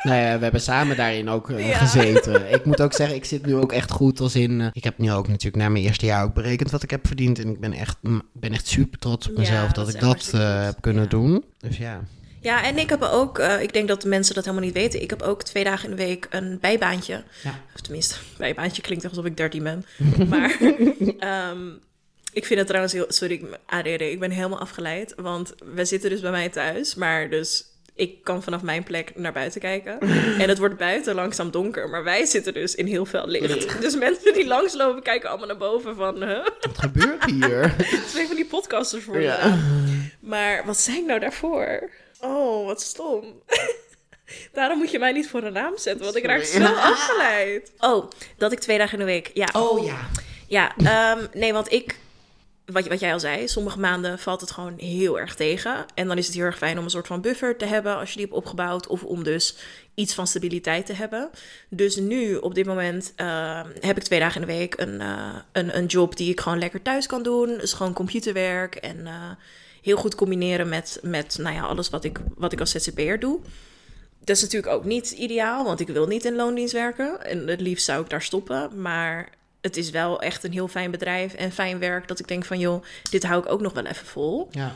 [0.04, 1.78] nou ja, we hebben samen daarin ook eh, Ja.
[1.78, 2.54] gezeten.
[2.54, 4.62] Ik moet ook zeggen, ik zit nu ook echt goed als in...
[4.62, 7.08] eh, ik heb nu ook natuurlijk na mijn eerste jaar ook berekend wat ik heb
[7.08, 7.40] verdiend.
[7.40, 10.32] En ik ben echt, mm, ben echt super trots op Ja, mezelf dat ik dat
[10.34, 11.10] eh, heb kunnen Ja.
[11.10, 11.44] doen.
[11.58, 12.02] Dus ja.
[12.42, 15.02] Ja, en ik heb ook, ik denk dat de mensen dat helemaal niet weten.
[15.02, 17.24] Ik heb ook twee dagen in de week een bijbaantje.
[17.44, 17.54] Ja.
[17.76, 19.86] Of tenminste, bijbaantje klinkt alsof ik 13 ben.
[20.30, 20.58] maar
[21.20, 21.58] ehm,
[22.34, 23.06] ik vind het trouwens heel.
[23.08, 25.14] Sorry, ik- ADD, ik ben helemaal afgeleid.
[25.16, 26.96] Want we zitten dus bij mij thuis.
[26.96, 27.66] Maar dus
[27.96, 30.00] ik kan vanaf mijn plek naar buiten kijken.
[30.42, 31.90] en het wordt buiten langzaam donker.
[31.90, 33.82] Maar wij zitten dus in heel veel licht.
[33.82, 36.24] Dus mensen die langslopen kijken allemaal naar boven van...
[36.24, 36.46] Huh?
[36.62, 37.76] Wat gebeurt hier?
[38.12, 39.46] Twee van die podcasters voor ja.
[39.46, 40.10] me.
[40.20, 41.90] Maar wat ik nou daarvoor?
[42.20, 43.42] Oh, wat stom.
[44.54, 47.72] Daarom moet je mij niet voor een raam zetten, want ik raak zo afgeleid.
[47.80, 49.32] Oh, dat ik twee dagen in de week.
[49.34, 50.10] Ja, Oh ja.
[50.48, 51.96] ja ehm, nee, want ik,
[52.72, 55.86] wat, wat jij al zei, sommige maanden valt het gewoon heel erg tegen.
[55.94, 58.10] En dan is het heel erg fijn om een soort van buffer te hebben als
[58.10, 58.88] je die hebt opgebouwd.
[58.88, 59.56] Of om dus
[59.96, 61.30] iets van stabiliteit te hebben.
[61.70, 65.36] Dus nu, op dit moment, ehm, heb ik twee dagen in de week een, eh,
[65.52, 67.58] een, een job die ik gewoon lekker thuis kan doen.
[67.58, 69.32] Dus gewoon computerwerk en eh,
[69.82, 73.40] heel goed combineren met, met nou ja, alles wat ik, wat ik als ZZP'er doe.
[74.20, 77.26] Dat is natuurlijk ook niet ideaal, want ik wil niet in loondienst werken.
[77.26, 78.82] En het liefst zou ik daar stoppen.
[78.82, 79.30] Maar
[79.62, 82.08] het is wel echt een heel fijn bedrijf en fijn werk.
[82.08, 84.48] Dat ik denk van, joh, dit hou ik ook nog wel even vol.
[84.52, 84.76] Ja.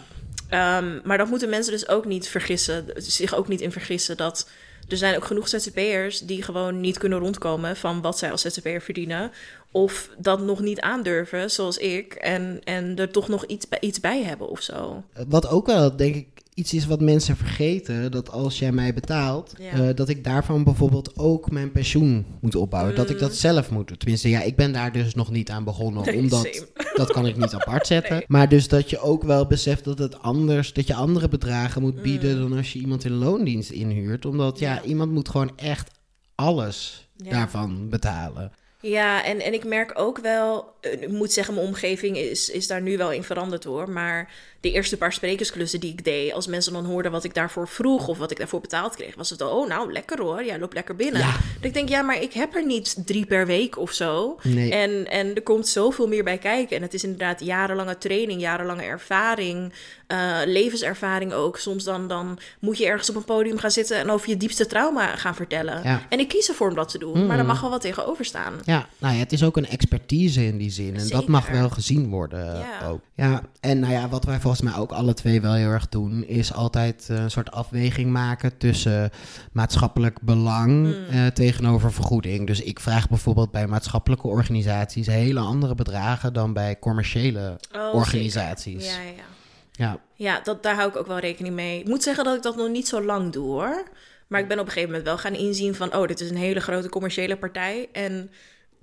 [0.50, 4.50] Ehm, maar dat moeten mensen dus ook niet vergissen, zich ook niet in vergissen dat
[4.88, 8.82] er zijn ook genoeg ZZP'ers die gewoon niet kunnen rondkomen van wat zij als ZZP'er
[8.82, 9.32] verdienen.
[9.72, 14.00] Of dat nog niet aandurven, zoals ik, en, en er toch nog iets bij, iets
[14.00, 15.04] bij hebben of zo.
[15.28, 18.12] Wat ook wel, denk ik, iets is wat mensen vergeten.
[18.12, 19.72] Dat als jij mij betaalt, Ja.
[19.72, 22.96] eh, dat ik daarvan bijvoorbeeld ook mijn pensioen moet opbouwen.
[22.96, 23.98] Dat ik dat zelf moet doen.
[23.98, 26.02] Tenminste, ja, ik ben daar dus nog niet aan begonnen.
[26.02, 26.08] Mm.
[26.10, 26.68] Nee, omdat same.
[26.96, 28.14] dat kan ik niet apart zetten.
[28.16, 28.24] Nee.
[28.28, 32.02] Maar dus dat je ook wel beseft dat het anders, dat je andere bedragen moet
[32.02, 32.50] bieden Mm.
[32.50, 34.26] dan als je iemand in loondienst inhuurt.
[34.26, 34.82] Omdat ja, Ja.
[34.84, 35.90] iemand moet gewoon echt
[36.36, 37.30] alles Ja.
[37.32, 38.52] daarvan betalen.
[38.82, 42.68] Ja, en, en ik merk ook wel, eh, ik moet zeggen, mijn omgeving is, is
[42.68, 43.90] daar nu wel in veranderd hoor.
[43.90, 44.32] Maar
[44.66, 48.08] de eerste paar sprekersklussen die ik deed, als mensen dan hoorden wat ik daarvoor vroeg
[48.08, 50.74] of wat ik daarvoor betaald kreeg, was het al, oh nou, lekker hoor, jij loopt
[50.74, 51.22] lekker binnen.
[51.22, 51.36] Ja.
[51.62, 54.40] Ik denk, ja, maar ik heb er niet drie per week of zo.
[54.44, 54.72] Nee.
[54.72, 56.76] En, en er komt zoveel meer bij kijken.
[56.76, 59.74] En het is inderdaad jarenlange training, jarenlange ervaring,
[60.08, 61.58] eh, levenservaring ook.
[61.58, 64.66] Soms dan, dan moet je ergens op een podium gaan zitten en over je diepste
[64.66, 65.82] trauma gaan vertellen.
[65.84, 66.02] Ja.
[66.10, 68.54] En ik kies ervoor om dat te doen, maar er mag wel wat tegenover staan.
[68.64, 70.96] Ja, nou ja, het is ook een expertise in die zin.
[70.96, 72.88] En dat mag wel gezien worden Ja.
[72.88, 73.02] ook.
[73.16, 76.24] Ja, en nou ja, wat wij volgens mij ook alle twee wel heel erg doen,
[76.28, 79.10] is altijd eh, een soort afweging maken tussen
[79.52, 80.94] maatschappelijk belang Mm.
[81.10, 82.48] eh, tegenover vergoeding.
[82.48, 88.84] Dus ik vraag bijvoorbeeld bij maatschappelijke organisaties hele andere bedragen dan bij commerciële Oh, organisaties.
[88.86, 89.04] zeker.
[89.04, 89.24] Ja, ja.
[89.72, 90.00] Ja.
[90.14, 91.80] Ja, dat, daar hou ik ook wel rekening mee.
[91.80, 93.84] Ik moet zeggen dat ik dat nog niet zo lang doe hoor.
[94.28, 95.96] Maar ik ben op een gegeven moment wel gaan inzien van...
[95.96, 97.90] oh, dit is een hele grote commerciële partij.
[97.92, 98.30] En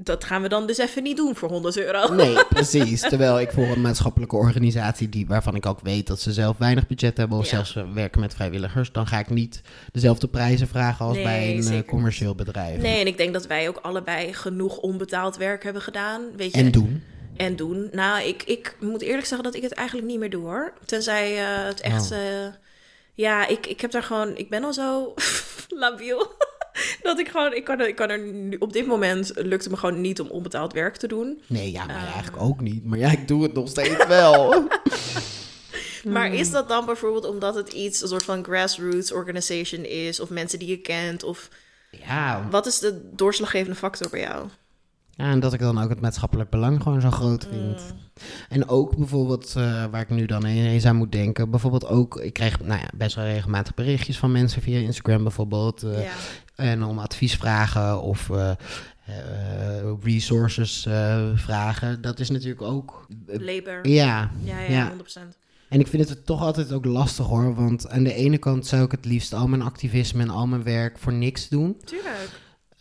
[0.04, 2.14] dat gaan we dan dus even niet doen voor 100 euro.
[2.14, 3.00] Nee, precies.
[3.00, 6.86] Terwijl ik voor een maatschappelijke organisatie die, waarvan ik ook weet dat ze zelf weinig
[6.86, 7.50] budget hebben of Ja.
[7.50, 9.60] zelfs eh, werken met vrijwilligers, dan ga ik niet
[9.92, 12.80] dezelfde prijzen vragen als Nee, bij een eh, zeker commercieel bedrijf.
[12.80, 16.22] Nee, en ik denk dat wij ook allebei genoeg onbetaald werk hebben gedaan.
[16.36, 16.60] Weet je?
[16.60, 17.02] En doen.
[17.36, 17.88] En doen.
[17.92, 20.72] Nou, ik, ik moet eerlijk zeggen dat ik het eigenlijk niet meer doe hoor.
[20.84, 22.12] Tenzij eh, het echt...
[22.12, 22.18] Oh.
[23.14, 24.36] ja, ik, ik heb daar gewoon...
[24.36, 25.14] Ik ben al zo
[25.68, 26.32] labiel.
[27.02, 27.54] dat ik gewoon...
[27.54, 28.56] Ik kan, er, ik kan er nu...
[28.58, 31.42] Op dit moment lukt het me gewoon niet om onbetaald werk te doen.
[31.46, 32.12] Nee, ja, maar Ah.
[32.12, 32.84] eigenlijk ook niet.
[32.84, 34.54] Maar ja, ik doe het nog steeds wel.
[36.04, 38.02] Maar is dat dan bijvoorbeeld omdat het iets...
[38.02, 40.20] Een soort van grassroots organization is?
[40.20, 41.22] Of mensen die je kent?
[41.22, 41.48] Of
[41.90, 44.48] ja, wat is de doorslaggevende factor bij jou?
[45.14, 47.94] Ja, en dat ik dan ook het maatschappelijk belang gewoon zo groot vind.
[47.94, 48.00] Mm.
[48.48, 52.32] En ook bijvoorbeeld, eh, waar ik nu dan ineens aan moet denken, bijvoorbeeld ook, ik
[52.32, 55.82] krijg nou ja, best wel regelmatig berichtjes van mensen via Instagram bijvoorbeeld.
[55.82, 56.12] eh, ja.
[56.54, 58.50] En om advies vragen of eh,
[60.02, 60.86] resources
[61.34, 62.00] vragen.
[62.00, 63.06] Dat is natuurlijk ook.
[63.26, 63.88] Labor.
[63.88, 64.90] ja, Ja, ja, ja.
[64.90, 65.36] 100%.
[65.68, 67.54] en ik vind het toch altijd ook lastig hoor.
[67.54, 70.62] Want aan de ene kant zou ik het liefst al mijn activisme en al mijn
[70.62, 71.76] werk voor niks doen.
[71.84, 72.28] Tuurlijk.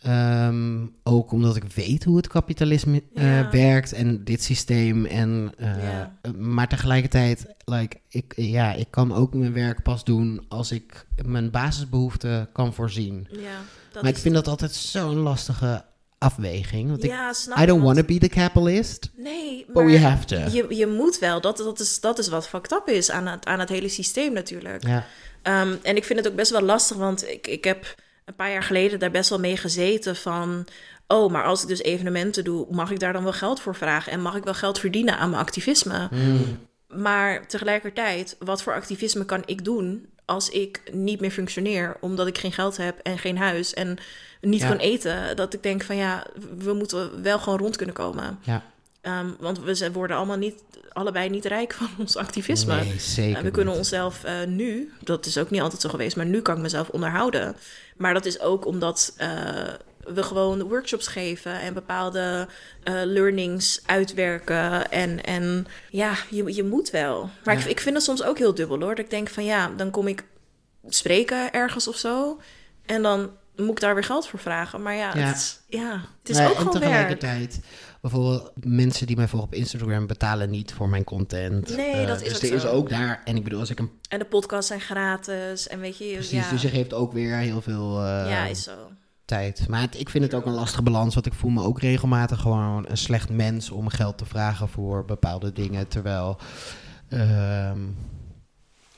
[0.02, 5.04] Ehm, ook omdat ik weet hoe het kapitalisme eh, werkt en dit systeem.
[5.06, 6.12] En, eh, Ja.
[6.38, 11.50] Maar tegelijkertijd, like, ik, ja, ik kan ook mijn werk pas doen als ik mijn
[11.50, 13.26] basisbehoeften kan voorzien.
[13.30, 15.84] Ja, maar ik vind dat altijd zo'n lastige
[16.18, 16.88] afweging.
[16.88, 19.98] Want Ja, snap ik, I don't want- to be the capitalist, Nee, but maar we
[19.98, 20.36] have to.
[20.36, 21.40] je, je moet wel.
[21.40, 24.32] Dat, dat, is, dat is wat fucked up is aan het, aan het hele systeem
[24.32, 24.86] natuurlijk.
[24.86, 25.04] Ja,
[25.42, 27.94] Ehm, en ik vind het ook best wel lastig, want ik, ik heb
[28.24, 30.66] een paar jaar geleden daar best wel mee gezeten van...
[31.06, 34.12] Oh, maar als ik dus evenementen doe, mag ik daar dan wel geld voor vragen?
[34.12, 36.08] En mag ik wel geld verdienen aan mijn activisme?
[36.10, 36.58] Mm.
[36.88, 42.38] Maar tegelijkertijd, wat voor activisme kan ik doen als ik niet meer functioneer, omdat ik
[42.38, 43.98] geen geld heb en geen huis en
[44.40, 44.68] niet Ja.
[44.68, 45.36] kan eten?
[45.36, 46.26] Dat ik denk van ja,
[46.58, 48.38] we moeten wel gewoon rond kunnen komen.
[48.42, 48.62] ja.
[49.02, 52.74] Ehm, want we worden allemaal niet, allebei niet rijk van ons activisme.
[52.74, 53.82] Nee, zeker En we kunnen niet.
[53.82, 56.88] onszelf eh, nu, dat is ook niet altijd zo geweest, maar nu kan ik mezelf
[56.88, 57.56] onderhouden.
[57.96, 59.28] Maar dat is ook omdat eh,
[60.04, 62.48] we gewoon workshops geven en bepaalde
[62.82, 64.90] eh, learnings uitwerken.
[64.90, 67.30] En, en ja, je, je moet wel.
[67.44, 67.68] Maar ik, Ja.
[67.68, 68.94] ik vind het soms ook heel dubbel hoor.
[68.94, 70.24] Dat ik denk van ja, dan kom ik
[70.88, 72.40] spreken ergens of zo.
[72.86, 74.82] En dan moet ik daar weer geld voor vragen.
[74.82, 75.20] Maar ja, Ja.
[75.26, 76.82] het is, ja, het is ook gewoon werk.
[76.82, 77.60] tegelijkertijd,
[78.02, 81.76] bijvoorbeeld mensen die mij volgen op Instagram betalen niet voor mijn content.
[81.76, 82.68] Nee, Eh, dat is dus ook er is zo.
[82.68, 85.68] ook daar, en ik bedoel, als ik een En de podcasts zijn gratis.
[85.68, 88.62] En weet je, precies, ja, dus je geeft ook weer heel veel eh, ja, is
[88.62, 88.72] zo.
[89.24, 89.68] tijd.
[89.68, 92.40] Maar het- ik vind het ook een lastige balans, want ik voel me ook regelmatig
[92.40, 96.36] gewoon een slecht mens om geld te vragen voor bepaalde dingen, terwijl
[97.08, 97.78] ehm,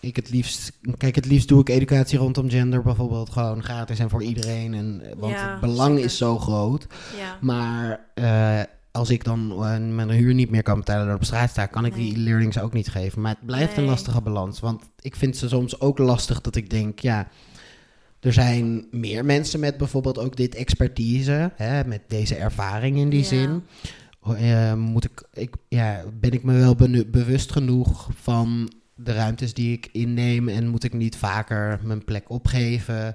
[0.00, 4.11] ik het liefst, kijk, het liefst doe ik educatie rondom gender bijvoorbeeld gewoon gratis en
[4.11, 6.05] voor iedereen, en, want Ja, het belang zeker.
[6.05, 6.86] is zo groot.
[7.18, 7.38] Ja.
[7.40, 8.61] Maar eh,
[8.95, 11.84] als ik dan eh, mijn huur niet meer kan betalen en op straat sta, kan
[11.84, 12.05] ik Nee.
[12.05, 13.20] die learnings ook niet geven.
[13.20, 14.61] Maar het blijft een lastige balans.
[14.61, 17.28] Want ik vind ze soms ook lastig dat ik denk, ja,
[18.20, 23.20] er zijn meer mensen met bijvoorbeeld ook dit expertise, hè, met deze ervaring in die
[23.20, 23.26] Ja.
[23.26, 23.62] zin.
[24.36, 26.76] Eh, moet ik, ik, ja, ben ik me wel
[27.11, 32.30] bewust genoeg van de ruimtes die ik inneem en moet ik niet vaker mijn plek
[32.30, 32.95] opgeven?
[32.95, 33.14] Ja.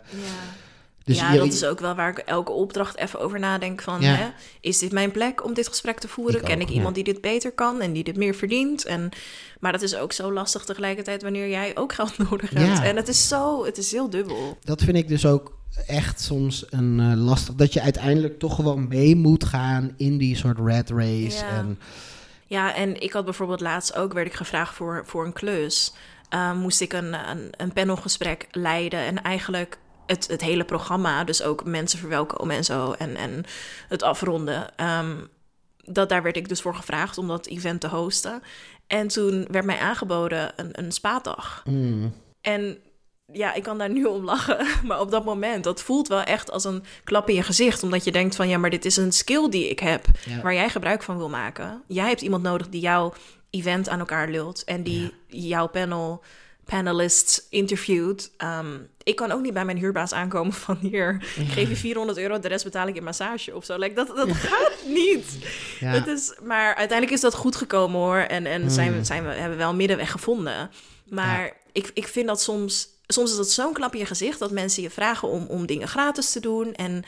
[1.10, 4.02] Dus ja, je- dat is ook wel waar ik elke opdracht even over nadenk van...
[4.02, 4.14] Ja.
[4.16, 4.28] Hè,
[4.62, 6.40] is dit mijn plek om dit gesprek te voeren?
[6.40, 6.74] Ik Ken ook, ik ja.
[6.74, 8.86] iemand die dit beter kan en die dit meer verdient?
[8.86, 9.10] En,
[9.60, 12.78] maar dat is ook zo lastig tegelijkertijd wanneer jij ook geld nodig hebt.
[12.78, 12.84] Ja.
[12.84, 14.58] En het is zo, het is heel dubbel.
[14.64, 15.58] dat vind ik dus ook
[15.88, 17.56] echt soms een eh, lastig.
[17.56, 21.38] Dat je uiteindelijk toch gewoon mee moet gaan in die soort red race.
[21.38, 21.50] Ja.
[21.50, 21.80] En
[22.48, 25.94] Ja, en ik had bijvoorbeeld laatst ook, werd ik gevraagd voor, voor een klus.
[26.30, 29.78] Eh, moest ik een, een, een panelgesprek leiden en eigenlijk
[30.10, 33.44] het, het hele programma, dus ook mensen verwelkomen en zo en, en
[33.88, 34.78] het afronden.
[34.78, 35.16] Ehm,
[35.78, 38.44] dat, daar werd ik dus voor gevraagd om dat event te hosten.
[38.88, 41.64] En toen werd mij aangeboden een, een spaatdag.
[41.66, 42.78] mm, En
[43.34, 44.66] ja, ik kan daar nu om lachen.
[44.88, 47.84] Maar op dat moment, dat voelt wel echt als een klap in je gezicht.
[47.84, 50.06] Omdat je denkt van, ja, maar dit is een skill die ik heb.
[50.26, 50.42] Ja.
[50.42, 51.84] Waar jij gebruik van wil maken.
[51.88, 53.14] Jij hebt iemand nodig die jouw
[53.50, 54.64] event aan elkaar lult.
[54.64, 56.24] En die jouw panel,
[56.70, 58.32] panelists interviewt.
[58.38, 61.24] Ehm, ik kan ook niet bij mijn huurbaas aankomen van hier.
[61.36, 63.78] Ik geef je 400 euro, de rest betaal ik in massage of zo.
[63.78, 65.26] Like, dat, dat gaat niet.
[65.80, 65.90] ja.
[65.92, 68.18] Het is, maar uiteindelijk is dat goed gekomen hoor.
[68.18, 68.98] En, en zijn, Hmm.
[68.98, 70.70] we, zijn we, hebben we wel middenweg gevonden.
[71.06, 72.88] Maar ik, ik vind dat soms...
[73.08, 74.40] Soms is dat zo'n klap in je gezicht...
[74.40, 76.74] dat mensen je vragen om, om dingen gratis te doen.
[76.74, 77.04] En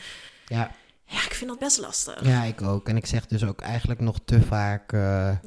[0.46, 0.70] ja,
[1.06, 2.24] ja, ik vind dat best lastig.
[2.26, 2.88] ja, ik ook.
[2.88, 4.92] En ik zeg dus ook eigenlijk nog te vaak.
[4.92, 5.38] eh, Ja.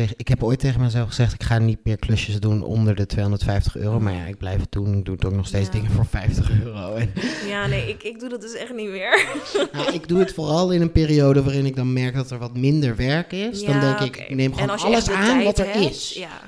[0.00, 3.06] Tegen, ik heb ooit tegen mezelf gezegd: ik ga niet meer klusjes doen onder de
[3.06, 4.00] 250 euro.
[4.00, 4.96] Maar ja, ik blijf het doen.
[4.98, 5.72] Ik doe ook nog steeds Ja.
[5.72, 6.94] dingen voor 50 euro.
[6.94, 7.12] En,
[7.46, 9.26] Ja, nee, ik, ik doe dat dus echt niet meer.
[9.72, 12.56] nou, ik doe het vooral in een periode waarin ik dan merk dat er wat
[12.56, 13.64] minder werk is.
[13.64, 16.12] dan denk ik: ik neem gewoon alles aan wat er hebt, is.
[16.12, 16.40] Ja.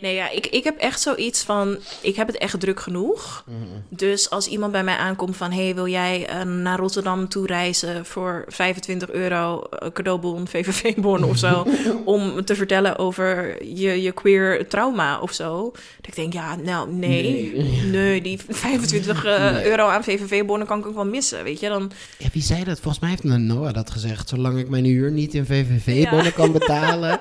[0.00, 1.76] Nee, ja, ik, ik heb echt zoiets van...
[2.00, 3.44] Ik heb het echt druk genoeg.
[3.46, 3.56] Mhm.
[3.88, 5.52] Dus als iemand bij mij aankomt van...
[5.52, 11.36] hey, wil jij eh, naar Rotterdam toe reizen voor 25 euro eh, cadeaubon, VVV-bon of
[11.36, 11.66] zo...
[12.04, 15.70] om te vertellen over je, je queer trauma of zo.
[15.72, 17.52] Dat ik denk, ja, nou, nee.
[17.90, 19.64] Nee, die 25 eh, Nee.
[19.66, 21.68] euro aan VVV-bonnen kan ik ook wel missen, weet je.
[21.68, 22.80] Dan, Ja, wie zei dat?
[22.80, 24.28] Volgens mij heeft Noah dat gezegd.
[24.28, 27.20] Zolang ik mijn huur niet in VVV-bonnen kan betalen,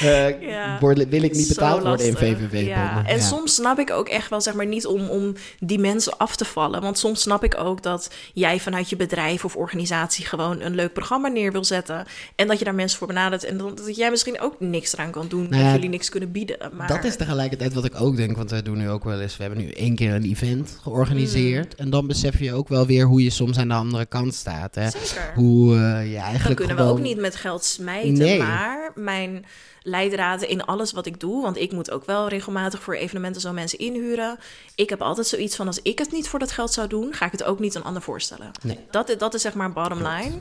[0.00, 0.78] eh, Ja.
[0.80, 2.16] word- wil ik niet betaald worden in.
[2.16, 2.64] VVV-bonnen.
[2.64, 6.16] Ja, en soms snap ik ook echt wel, zeg maar, niet om, om die mensen
[6.16, 6.80] af te vallen.
[6.80, 10.92] Want soms snap ik ook dat jij vanuit je bedrijf of organisatie gewoon een leuk
[10.92, 12.06] programma neer wil zetten.
[12.34, 13.44] En dat je daar mensen voor benadert.
[13.44, 15.48] En dan, dat jij misschien ook niks eraan kan doen.
[15.48, 16.56] Nou ja, dat jullie niks kunnen bieden.
[16.72, 19.36] Maar Dat is tegelijkertijd wat ik ook denk, want we doen nu ook wel eens,
[19.36, 21.72] we hebben nu één keer een event georganiseerd.
[21.72, 21.84] Mm.
[21.84, 24.74] En dan besef je ook wel weer hoe je soms aan de andere kant staat.
[24.74, 24.90] Hè?
[24.90, 25.32] Zeker.
[25.34, 26.92] Hoe eh, je Dan eigenlijk kunnen gewoon...
[26.92, 28.12] we ook niet met geld smijten.
[28.12, 28.38] Nee.
[28.38, 29.44] Maar mijn
[29.86, 31.42] leidraden in alles wat ik doe.
[31.42, 34.38] Want ik moet ook wel regelmatig voor evenementen zo mensen inhuren.
[34.74, 37.26] Ik heb altijd zoiets van: als ik het niet voor dat geld zou doen, ga
[37.26, 38.50] ik het ook niet een ander voorstellen.
[38.62, 38.78] Nee.
[38.90, 40.40] Dat, dat is zeg maar bottom line.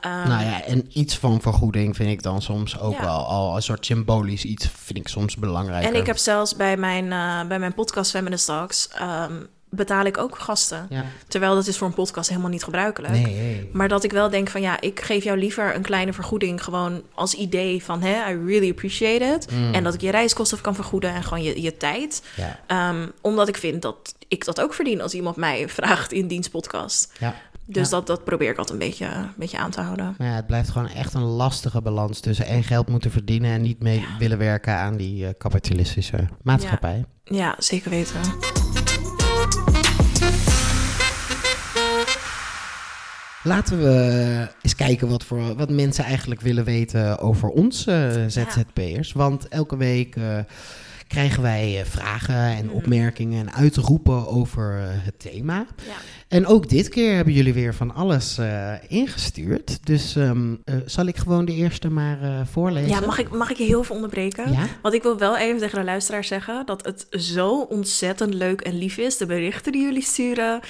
[0.00, 3.00] Ehm, Nou ja, en iets van vergoeding vind ik dan soms ook Ja.
[3.00, 5.84] wel al een soort symbolisch iets, vind ik soms belangrijk.
[5.84, 9.32] en ik heb zelfs bij mijn, eh, bij mijn podcast Feminist Talks ehm,
[9.74, 10.86] betaal ik ook gasten.
[10.90, 11.04] Ja.
[11.28, 13.12] Terwijl dat is voor een podcast helemaal niet gebruikelijk.
[13.12, 13.70] Nee, nee.
[13.72, 16.64] Maar dat ik wel denk van ja, ik geef jou liever een kleine vergoeding.
[16.64, 19.50] Gewoon als idee van hè, I really appreciate it.
[19.52, 19.74] Mm.
[19.74, 22.22] En dat ik je reiskosten kan vergoeden en gewoon je, je tijd.
[22.36, 22.60] Ja.
[22.66, 27.12] Ehm, omdat ik vind dat ik dat ook verdien als iemand mij vraagt in dienstpodcast.
[27.18, 27.34] Ja.
[27.66, 27.96] Dus Ja.
[27.96, 30.14] dat, dat probeer ik altijd een beetje, een beetje aan te houden.
[30.18, 33.62] Maar ja, het blijft gewoon echt een lastige balans tussen en geld moeten verdienen en
[33.62, 37.04] niet mee willen werken aan die eh, kapitalistische maatschappij.
[37.24, 38.63] Ja, zeker weten.
[43.44, 49.12] Laten we eens kijken wat, voor, wat mensen eigenlijk willen weten over ons eh, ZZP'ers.
[49.12, 50.38] Want elke week eh,
[51.08, 52.74] krijgen wij eh, vragen en Mhm.
[52.74, 55.66] opmerkingen en uitroepen over het thema.
[55.86, 55.92] Ja.
[56.28, 58.38] En ook dit keer hebben jullie weer van alles
[58.88, 59.86] ingestuurd.
[59.86, 62.88] Dus ehm, eh, zal ik gewoon de eerste maar voorlezen?
[62.90, 64.52] Ja, mag ik, mag ik je heel veel onderbreken?
[64.52, 64.66] Ja?
[64.82, 68.78] Want ik wil wel even tegen de luisteraar zeggen dat het zo ontzettend leuk en
[68.78, 69.16] lief is.
[69.16, 70.60] De berichten die jullie sturen.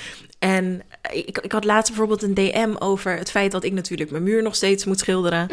[0.45, 0.83] En
[1.13, 4.43] ik, ik had laatst bijvoorbeeld een DM over het feit dat ik natuurlijk mijn muur
[4.43, 5.49] nog steeds moet schilderen.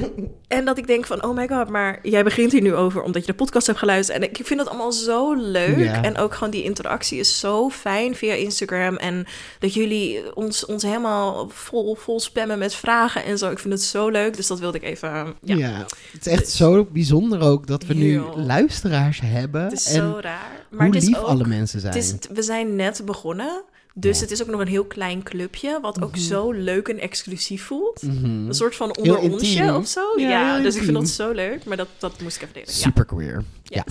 [0.48, 3.20] en dat ik denk van, oh my god, maar jij begint hier nu over omdat
[3.20, 4.18] je de podcast hebt geluisterd.
[4.18, 5.78] En ik vind het allemaal zo leuk.
[5.78, 6.02] Ja.
[6.02, 8.96] En ook gewoon die interactie is zo fijn via Instagram.
[8.96, 9.26] En
[9.58, 13.50] dat jullie ons, ons helemaal vol, vol spammen met vragen en zo.
[13.50, 15.34] Ik vind het zo leuk, dus dat wilde ik even...
[15.42, 15.56] Ja.
[15.56, 18.34] Ja, het is echt zo bijzonder ook dat we nu Heel.
[18.36, 19.62] luisteraars hebben.
[19.62, 20.66] het is en zo raar.
[20.70, 21.92] Maar hoe het is lief ook, alle mensen zijn.
[21.92, 23.64] Het is, we zijn net begonnen.
[23.98, 24.22] Dus Ja.
[24.22, 24.30] Mhm.
[24.30, 28.02] het is ook nog een heel klein clubje, wat ook zo leuk en exclusief voelt.
[28.02, 28.24] Mhm.
[28.24, 30.00] Een soort van onder onsje of zo.
[30.16, 31.64] Ja, dus ik vind dat zo leuk.
[31.64, 32.68] Maar dat, dat moest ik even delen.
[32.68, 32.74] Ja.
[32.74, 33.44] Super queer.
[33.62, 33.84] Ja.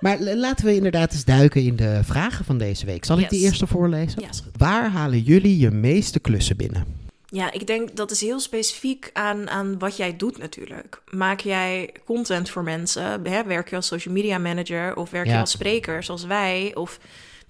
[0.00, 3.04] maar laten we inderdaad eens duiken in de vragen van deze week.
[3.04, 4.22] Zal ik die eerste voorlezen?
[4.56, 7.00] Waar halen jullie je meeste klussen binnen?
[7.34, 11.02] ja, ik denk dat is heel specifiek aan, aan wat jij doet natuurlijk.
[11.10, 13.02] Maak jij content voor mensen?
[13.22, 13.44] Hè?
[13.44, 14.96] Werk je als social media manager?
[14.96, 16.70] Of werk je als spreker zoals wij?
[16.74, 16.98] Of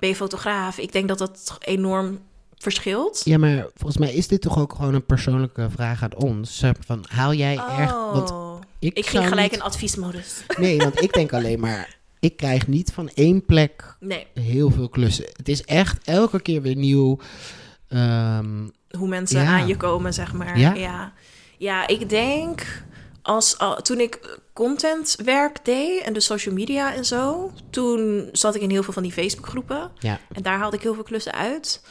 [0.03, 0.79] ben je fotograaf?
[0.79, 2.19] Ik denk dat dat enorm
[2.57, 3.21] verschilt.
[3.25, 6.63] Ja, maar volgens mij is dit toch ook gewoon een persoonlijke vraag aan ons.
[6.87, 7.93] Van, haal jij erg...
[7.93, 10.45] Want Oh, ik, ik ging gelijk niet- in adviesmodus.
[10.59, 11.89] Nee, want ik denk alleen maar...
[12.21, 15.25] Ik krijg niet van één plek Nee, heel veel klussen.
[15.37, 17.19] Het is echt elke keer weer nieuw.
[17.89, 19.47] Ehm, hoe mensen Ja.
[19.47, 20.59] aan je komen, zeg maar.
[20.59, 20.75] Ja?
[20.75, 21.13] Ja,
[21.59, 21.87] ja.
[21.87, 22.83] ik denk
[23.23, 28.61] als al- toen ik contentwerk deed en de social media en zo, toen zat ik
[28.63, 31.83] in heel veel van die Facebookgroepen ja, en daar haalde ik heel veel klussen uit.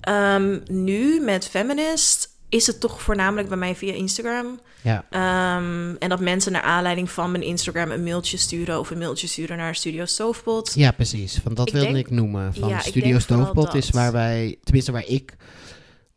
[0.00, 4.60] Ehm, nu met Feminist is het toch voornamelijk bij mij via Instagram.
[4.82, 5.04] ja.
[5.10, 9.26] Ehm, en dat mensen naar aanleiding van mijn Instagram een mailtje sturen of een mailtje
[9.26, 10.72] sturen naar Studio Stoofpot.
[10.74, 11.38] Ja, precies.
[11.42, 12.54] Van dat Ik wilde denk- ik noemen.
[12.54, 15.36] Van Ja, Studio Stoofpot is waar wij, tenminste waar ik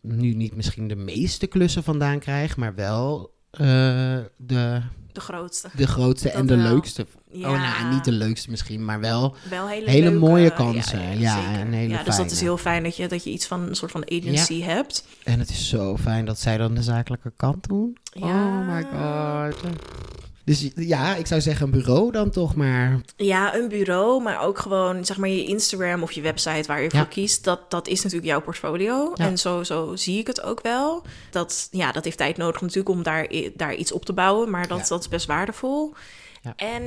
[0.02, 4.82] nu niet misschien de meeste klussen vandaan krijg, maar wel eh, de,
[5.14, 5.70] De grootste.
[5.76, 6.72] de grootste en de wel.
[6.74, 7.06] leukste.
[7.32, 7.52] Ja.
[7.52, 9.36] Oh, nou, niet de leukste misschien, maar wel.
[9.50, 11.20] wel hele, Hele leuke- mooie kansen.
[11.20, 11.60] Ja, zeker.
[11.60, 13.76] en hele ja, dus dat is heel fijn dat je, dat je iets van een
[13.76, 15.06] soort van agency hebt.
[15.24, 17.98] En het is zo fijn dat zij dan de zakelijke kant doen.
[18.04, 18.26] Ja.
[18.26, 19.62] Oh my god.
[20.52, 23.02] Dus ja, ik zou zeggen een bureau dan toch maar.
[23.16, 26.90] Ja, een bureau, maar ook gewoon zeg maar je Instagram of je website waar je
[26.92, 26.98] Ja.
[27.00, 27.44] voor kiest.
[27.44, 29.12] Dat, dat is natuurlijk jouw portfolio.
[29.16, 29.26] Ja.
[29.26, 31.04] En zo, zo zie ik het ook wel.
[31.32, 34.50] Dat, ja, dat heeft tijd nodig natuurlijk om daar, daar iets op te bouwen.
[34.50, 34.86] Maar dat, Ja.
[34.88, 35.94] dat is best waardevol.
[36.42, 36.54] Ja.
[36.56, 36.84] En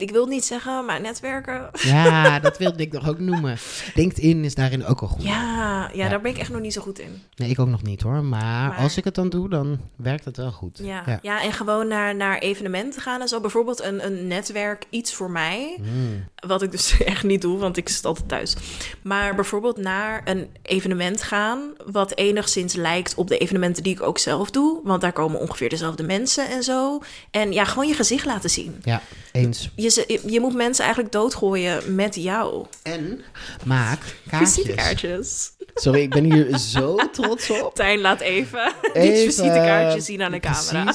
[0.00, 1.68] ik wil het niet zeggen, maar netwerken.
[1.72, 3.56] Ja, dat wilde ik nog ook noemen.
[3.94, 5.22] LinkedIn is daarin ook al goed.
[5.22, 6.08] Ja, ja, Ja.
[6.08, 7.22] daar ben ik echt nog niet zo goed in.
[7.36, 8.22] Nee, ik ook nog niet hoor.
[8.24, 10.78] Maar, Maar- als ik het dan doe, dan werkt het wel goed.
[10.82, 11.18] Ja, Ja.
[11.22, 11.42] ja.
[11.42, 13.40] en gewoon naar, naar evenementen gaan en zo.
[13.40, 15.76] Bijvoorbeeld een, een netwerk, iets voor mij.
[15.80, 16.24] Mm.
[16.46, 18.56] Wat ik dus echt niet doe, want ik zit altijd thuis.
[19.02, 21.60] Maar bijvoorbeeld naar een evenement gaan...
[21.86, 24.80] wat enigszins lijkt op de evenementen die ik ook zelf doe.
[24.84, 26.98] Want daar komen ongeveer dezelfde mensen en zo.
[27.30, 28.80] En ja, gewoon je gezicht laten zien.
[28.84, 29.70] Ja, eens.
[29.76, 32.66] Je, ze- je moet mensen eigenlijk doodgooien met jou.
[32.82, 33.20] En
[33.64, 34.54] maak kaartjes.
[34.54, 35.52] Visitekaartjes.
[35.74, 37.74] Sorry, ik ben hier zo trots op.
[37.74, 40.92] Tijn, laat even, die Even, visitekaartjes zien aan de camera.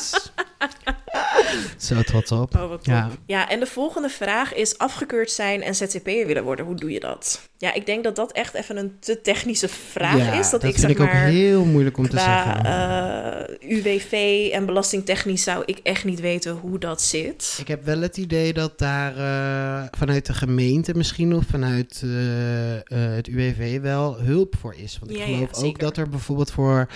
[1.77, 2.55] Zo trots op.
[2.55, 2.93] Oh, wat top.
[2.93, 3.09] Ja.
[3.25, 3.49] Ja.
[3.49, 6.65] en de volgende vraag is afgekeurd zijn en ZZP'er willen worden.
[6.65, 7.49] Hoe doe je dat?
[7.57, 10.49] Ja, ik denk dat dat echt even een te technische vraag Ja, is.
[10.49, 12.65] Dat, ik vind zeg ik ook heel moeilijk om te zeggen.
[12.65, 17.57] eh, UWV en belastingtechnisch zou ik echt niet weten hoe dat zit.
[17.59, 22.97] Ik heb wel het idee dat daar eh, vanuit de gemeente misschien of vanuit eh,
[22.97, 24.97] het UWV wel hulp voor is.
[24.99, 26.87] Want ik Ja, ja, geloof ook dat er bijvoorbeeld voor,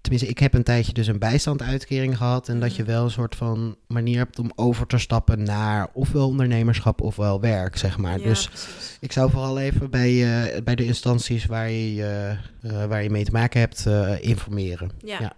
[0.00, 2.90] tenminste ik heb een tijdje dus een bijstandsuitkering gehad en dat je Mhm.
[2.90, 7.76] wel een soort van manier hebt om over te stappen naar ofwel ondernemerschap ofwel werk,
[7.76, 8.18] zeg maar.
[8.18, 8.96] Ja, dus precies.
[9.00, 12.30] ik zou vooral even bij, eh, bij de instanties waar je, eh,
[12.82, 13.86] eh, waar je mee te maken hebt
[14.20, 14.90] informeren.
[15.04, 15.20] Ja.
[15.20, 15.32] Ja.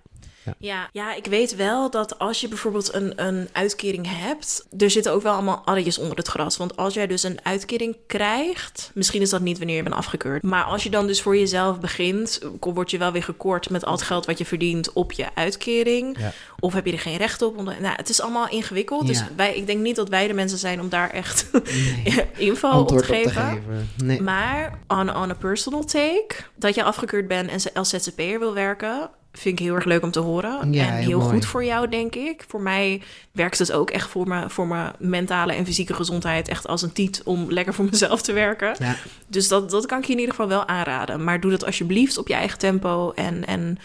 [0.58, 0.68] Ja.
[0.68, 0.88] Ja.
[0.92, 1.14] Ja.
[1.14, 5.32] ik weet wel dat als je bijvoorbeeld een, een uitkering hebt, er zitten ook wel
[5.32, 6.56] allemaal addertjes onder het gras.
[6.56, 10.42] Want als jij dus een uitkering krijgt, misschien is dat niet wanneer je bent afgekeurd,
[10.42, 13.92] maar als je dan dus voor jezelf begint, word je wel weer gekort met al
[13.92, 16.18] het geld wat je verdient op je uitkering.
[16.18, 16.32] Ja.
[16.60, 17.62] Of heb je er geen recht op?
[17.62, 19.06] Nou, het is allemaal ingewikkeld.
[19.06, 21.46] Dus wij, ik denk niet dat wij de mensen zijn om daar echt
[22.04, 22.26] Nee.
[22.36, 23.62] info Antwoord op te geven.
[23.96, 24.22] Nee.
[24.22, 29.10] Maar on, on a personal take, dat je afgekeurd bent en als ZZP'er wil werken,
[29.38, 30.72] vind ik heel erg leuk om te horen.
[30.72, 31.32] Ja, en heel heel mooi.
[31.32, 32.44] goed voor jou, denk ik.
[32.48, 36.66] Voor mij werkt het ook echt voor mijn, voor mijn mentale en fysieke gezondheid echt
[36.66, 38.74] als een tiet om lekker voor mezelf te werken.
[38.78, 38.96] Ja.
[39.26, 41.24] Dus dat, dat kan ik je in ieder geval wel aanraden.
[41.24, 43.78] Maar doe dat alsjeblieft op je eigen tempo en, en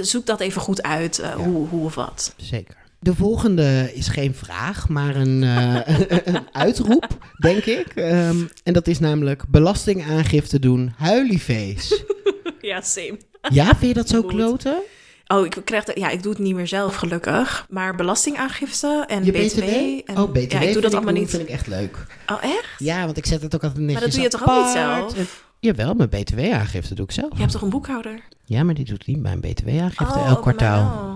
[0.00, 2.34] zoek dat even goed uit, eh, hoe, hoe of wat.
[2.36, 2.76] Zeker.
[2.98, 5.98] De volgende is geen vraag, maar een, eh,
[6.34, 7.06] een uitroep,
[7.38, 7.86] denk ik.
[7.94, 12.04] Ehm, en dat is namelijk belastingaangifte doen, huiliefeest.
[12.60, 13.18] Ja, same.
[13.50, 14.82] Ja, vind je dat zo kloten?
[15.26, 17.66] Oh, ik krijg dat, ja, ik doe het niet meer zelf, gelukkig.
[17.68, 19.62] Maar belastingaangifte en Je BTW.
[20.10, 21.30] En, oh, BTW ja, ik doe dat allemaal niet.
[21.30, 22.06] vind ik echt leuk.
[22.26, 22.68] Oh, echt?
[22.78, 25.44] Ja, want ik zet het ook altijd netjes dat doe je toch ook niet zelf?
[25.60, 27.32] Jawel, mijn btw-aangifte doe ik zelf.
[27.34, 28.20] Je hebt toch een boekhouder?
[28.44, 31.09] Ja, maar die doet niet mijn btw-aangifte Oh, elk kwartaal.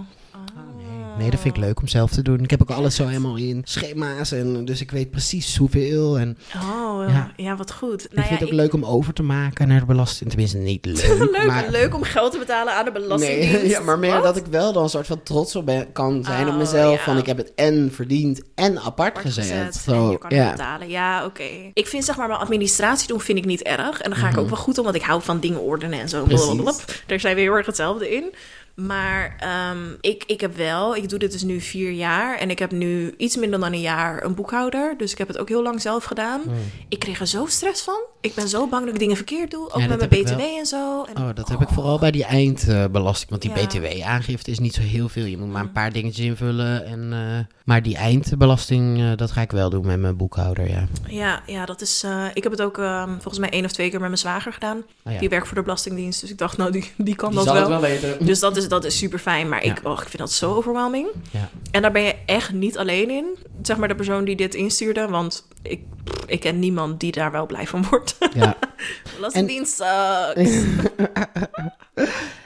[1.19, 2.41] Nee, dat vind ik leuk om zelf te doen.
[2.43, 6.19] Ik heb ook alles zo helemaal in schema's en dus ik weet precies hoeveel.
[6.19, 7.33] En Oh, Ja.
[7.37, 8.05] ja, wat goed.
[8.05, 10.29] ik Nou vind ja, het ook leuk om over te maken naar de belasting.
[10.31, 11.07] Tenminste, niet leuk.
[11.31, 11.65] leuk, maar...
[11.71, 13.53] leuk om geld te betalen aan de belastingdienst.
[13.53, 14.23] Nee, ja, maar meer Wat?
[14.23, 16.97] dat ik wel dan een soort van trots op ben, kan zijn op Oh, mezelf.
[16.97, 17.03] ja.
[17.05, 19.45] Van ik heb het en verdiend en apart, apart gezet.
[19.45, 20.89] gezet Zo, en je kan betalen.
[20.89, 21.43] Ja, oké.
[21.73, 24.01] Ik vind zeg maar mijn administratie doen vind ik niet erg.
[24.01, 26.09] En dan ga ik ook wel goed om, want ik hou van dingen ordenen en
[26.09, 26.27] zo.
[26.27, 26.65] Mhm.
[27.07, 28.35] Daar zijn we heel erg hetzelfde in.
[28.75, 32.39] Maar ehm, ik, ik heb wel, ik doe dit dus nu vier jaar.
[32.39, 34.95] En ik heb nu iets minder dan een jaar een boekhouder.
[34.99, 36.41] Dus ik heb het ook heel lang zelf gedaan.
[36.89, 38.01] Ik kreeg er zo stress van.
[38.21, 39.73] Ik ben zo bang dat ik dingen verkeerd doe.
[39.73, 39.81] Ook.
[39.81, 41.05] Ja, met mijn BTW en zo.
[41.15, 43.31] En, Oh, dat heb ik vooral bij die eindbelasting.
[43.31, 43.67] Want die Ja.
[43.67, 45.25] BTW-aangifte is niet zo heel veel.
[45.25, 46.87] Je moet maar een paar dingetjes invullen.
[46.87, 50.87] En, eh, maar die eindbelasting, eh, dat ga ik wel doen met mijn boekhouder, ja.
[51.07, 52.03] Ja, ja, dat is.
[52.05, 54.53] eh, ik heb het ook ehm, volgens mij één of twee keer met mijn zwager
[54.53, 54.77] gedaan.
[55.05, 55.19] Oh, ja.
[55.19, 56.21] Die werkt voor de Belastingdienst.
[56.21, 57.63] Dus ik dacht, nou, die, die kan Die dat zal wel.
[57.71, 58.27] het wel weten.
[58.27, 59.49] Dus dat is, dat is super fijn.
[59.49, 59.91] Maar ik, Ja.
[59.91, 61.09] oh, ik vind dat zo overwhelming.
[61.31, 61.51] Ja.
[61.71, 63.37] En daar ben je echt niet alleen in.
[63.63, 65.09] Zeg maar de persoon die dit instuurde.
[65.09, 65.81] Want ik,
[66.27, 68.17] ik ken niemand die daar wel blij van wordt.
[68.35, 68.57] ja.
[69.17, 70.51] Belastingdienst sucks.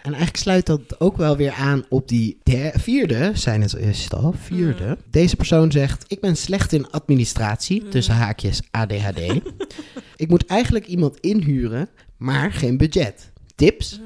[0.02, 4.04] En eigenlijk sluit dat ook wel weer aan op die der- vierde, zijn het, is
[4.04, 4.84] het al, vierde.
[4.86, 4.96] Mm.
[5.10, 7.90] Deze persoon zegt, ik ben slecht in administratie, Mm.
[7.90, 9.20] tussen haakjes ADHD.
[10.16, 13.30] ik moet eigenlijk iemand inhuren, maar geen budget.
[13.54, 14.00] Tips?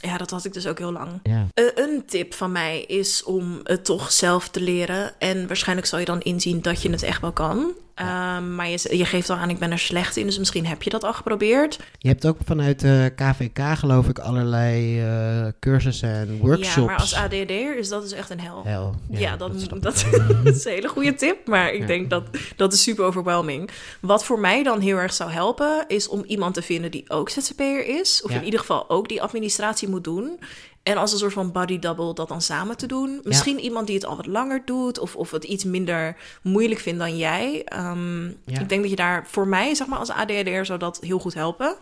[0.00, 1.20] Ja, dat had ik dus ook heel lang.
[1.22, 1.46] Ja.
[1.54, 5.18] Eh, een tip van mij is om het toch zelf te leren.
[5.18, 7.74] En waarschijnlijk zal je dan inzien dat je het echt wel kan.
[7.96, 10.26] Ehm, maar je, je geeft al aan, ik ben er slecht in.
[10.26, 11.78] Dus misschien heb je dat al geprobeerd.
[11.98, 16.74] Je hebt ook vanuit de KVK geloof ik allerlei eh, cursussen en workshops.
[16.74, 18.62] Ja, maar als ADHD'er is dat dus echt een hel.
[18.64, 19.54] Hel, Ja, dat,
[20.44, 21.46] is een hele goede tip.
[21.46, 21.86] Maar ik Ja.
[21.86, 22.24] denk dat
[22.56, 23.70] dat is super overwhelming.
[24.00, 27.28] Wat voor mij dan heel erg zou helpen, is om iemand te vinden die ook
[27.28, 28.22] ZZP'er is.
[28.22, 30.38] Of in ieder geval ook die administratie moet doen.
[30.86, 33.20] En als een soort van body double dat dan samen te doen.
[33.22, 34.98] Misschien iemand die het al wat langer doet.
[34.98, 37.62] Of, of het iets minder moeilijk vindt dan jij.
[37.64, 38.60] Ehm, Ja.
[38.60, 41.34] Ik denk dat je daar voor mij, zeg maar als ADHD'er, zou dat heel goed
[41.34, 41.76] helpen.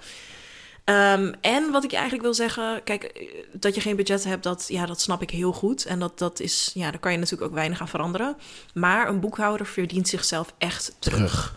[0.85, 4.43] Ehm, en wat ik je eigenlijk wil zeggen, kijk, eh, dat je geen budget hebt,
[4.43, 5.85] dat, ja, dat snap ik heel goed.
[5.85, 8.37] En dat, dat is, ja, daar kan je natuurlijk ook weinig aan veranderen.
[8.75, 11.19] Maar een boekhouder verdient zichzelf echt terug.
[11.19, 11.57] Terug.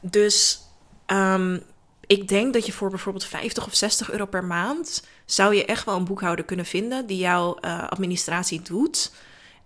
[0.00, 0.60] Dus
[1.06, 1.58] ehm,
[2.06, 5.84] ik denk dat je voor bijvoorbeeld 50 of 60 euro per maand, zou je echt
[5.84, 9.12] wel een boekhouder kunnen vinden die jouw eh, administratie doet.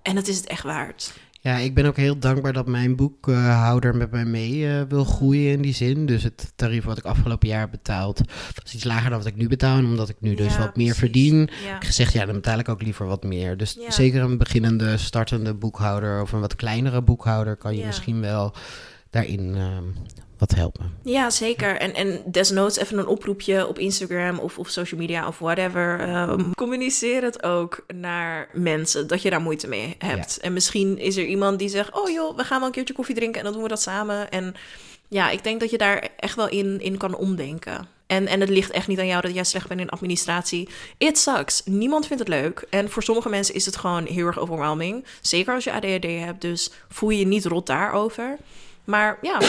[0.02, 1.12] En dat is het echt waard.
[1.40, 5.52] Ja, ik ben ook heel dankbaar dat mijn boekhouder met mij mee eh, wil groeien
[5.52, 6.06] in die zin.
[6.06, 8.20] Dus het tarief wat ik afgelopen jaar betaald,
[8.62, 9.76] was iets lager dan wat ik nu betaal.
[9.78, 10.98] En omdat ik nu dus Ja, wat meer precies.
[10.98, 11.68] verdien, Ja.
[11.68, 13.56] heb ik gezegd, ja, dan betaal ik ook liever wat meer.
[13.56, 13.90] Dus Ja.
[13.90, 18.54] zeker een beginnende, startende boekhouder of een wat kleinere boekhouder kan je misschien wel
[19.10, 19.84] daarin ehm,
[20.48, 20.96] wat helpen.
[21.02, 21.76] Ja, zeker.
[21.76, 26.00] En, en desnoods even een oproepje op Instagram of, of social media of whatever.
[26.00, 30.38] Ehm, communiceer het ook naar mensen dat je daar moeite mee hebt.
[30.40, 33.14] En misschien is er iemand die zegt: Oh joh, we gaan wel een keertje koffie
[33.14, 34.30] drinken en dan doen we dat samen.
[34.30, 34.54] En
[35.08, 37.88] ja, ik denk dat je daar echt wel in, in kan omdenken.
[38.06, 40.68] En, en het ligt echt niet aan jou dat jij slecht bent in administratie.
[40.98, 41.62] It sucks.
[41.64, 42.66] Niemand vindt het leuk.
[42.70, 45.04] En voor sommige mensen is het gewoon heel erg overwhelming.
[45.20, 46.40] Zeker als je ADHD hebt.
[46.40, 48.36] Dus voel je je niet rot daarover.
[48.84, 49.40] Maar ja,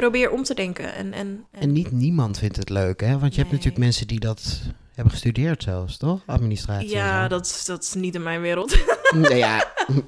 [0.00, 0.94] probeer om te denken.
[0.94, 3.18] En, en, en- En niet niemand vindt het leuk, hè?
[3.18, 4.60] Want je hebt natuurlijk mensen die dat
[4.94, 6.20] hebben gestudeerd zelfs, toch?
[6.26, 6.88] Administratie.
[6.88, 8.76] ja, dat, is- dat is niet in mijn wereld.
[9.14, 9.64] Nee, ja,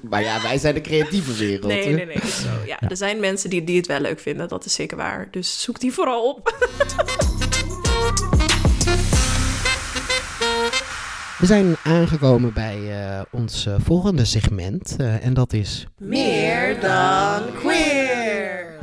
[0.09, 1.67] maar ja, wij zijn de creatieve wereld.
[1.67, 1.95] Nee, hè?
[1.95, 2.17] nee, nee.
[2.31, 2.79] Zo, ja.
[2.81, 4.47] Er zijn mensen die, die het wel leuk vinden.
[4.47, 5.27] Dat is zeker waar.
[5.31, 6.49] Dus zoek die vooral op.
[11.39, 14.95] We zijn aangekomen bij eh, ons eh, volgende segment.
[14.97, 15.85] eh, en dat is...
[15.97, 18.30] Meer dan queer.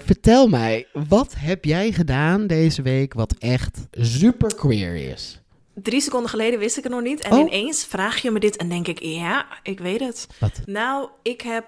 [0.09, 5.41] Vertel mij, wat heb jij gedaan deze week wat echt super queer is?
[5.75, 7.21] Drie seconden geleden wist ik het nog niet.
[7.21, 7.39] En Oh.
[7.39, 10.27] ineens vraag je me dit en denk ik, ja, ik weet het.
[10.39, 10.53] Wat?
[10.65, 11.65] Nou, ik heb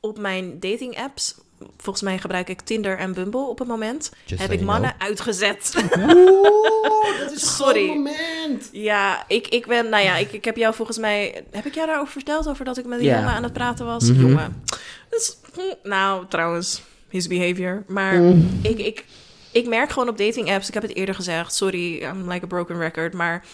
[0.00, 1.34] op mijn dating apps,
[1.76, 5.74] volgens mij gebruik ik Tinder en Bumble op het moment, Just heb ik mannen uitgezet.
[5.98, 7.86] Oeh, dat is Sorry.
[7.86, 8.68] moment.
[8.72, 11.86] ja, ik, ik ben, nou ja, ik, ik heb jou volgens mij, heb ik jou
[11.86, 13.14] daarover verteld over dat ik met Ja.
[13.18, 14.10] jongen aan het praten was?
[14.10, 14.20] Mhm.
[14.20, 14.62] Jongen.
[15.10, 17.84] Dus, hm, nou, trouwens, his behavior.
[17.86, 18.58] Maar Mm.
[18.62, 19.04] ik, ik,
[19.52, 22.48] ik merk gewoon op dating apps, ik heb het eerder gezegd, sorry, I'm like a
[22.48, 23.44] broken record, maar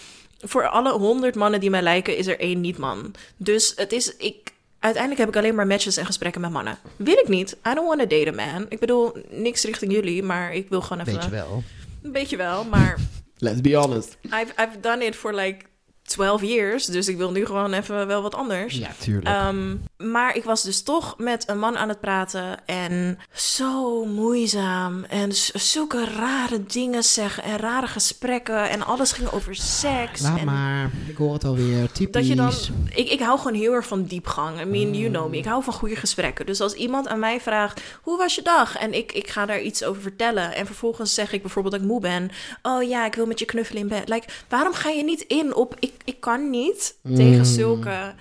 [0.40, 3.14] voor alle honderd mannen die mij lijken, is er één niet-man.
[3.36, 6.78] Dus het is, ik, uiteindelijk heb ik alleen maar matches en gesprekken met mannen.
[6.96, 7.52] Wil ik niet.
[7.52, 8.66] I don't want to date a man.
[8.68, 11.14] Ik bedoel, niks richting jullie, maar ik wil gewoon even...
[11.20, 11.62] Weet je wel.
[12.02, 12.98] Een beetje wel, maar
[13.38, 14.16] Let's be honest.
[14.24, 15.64] I've, I've done it for like
[16.02, 18.74] 12 years, dus ik wil nu gewoon even wel wat anders.
[18.74, 19.26] Ja, tuurlijk.
[19.26, 25.04] Ehm, Maar ik was dus toch met een man aan het praten en zo moeizaam.
[25.04, 28.70] En zulke rare dingen zeggen en rare gesprekken.
[28.70, 30.20] En alles ging over seks.
[30.20, 31.92] Laat en maar, ik hoor het alweer.
[31.92, 32.12] Typisch.
[32.12, 32.52] dat je dan,
[32.94, 34.60] ik, ik hou gewoon heel erg van diepgang.
[34.60, 35.36] I mean, you know me.
[35.36, 36.46] Ik hou van goede gesprekken.
[36.46, 38.76] Dus als iemand aan mij vraagt, hoe was je dag?
[38.76, 40.54] En ik, ik ga daar iets over vertellen.
[40.54, 42.30] En vervolgens zeg ik bijvoorbeeld dat ik moe ben.
[42.62, 44.08] Oh ja, ik wil met je knuffelen in bed.
[44.08, 47.44] Like, waarom ga je niet in op, ik, ik kan niet tegen Mm.
[47.44, 48.14] zulke...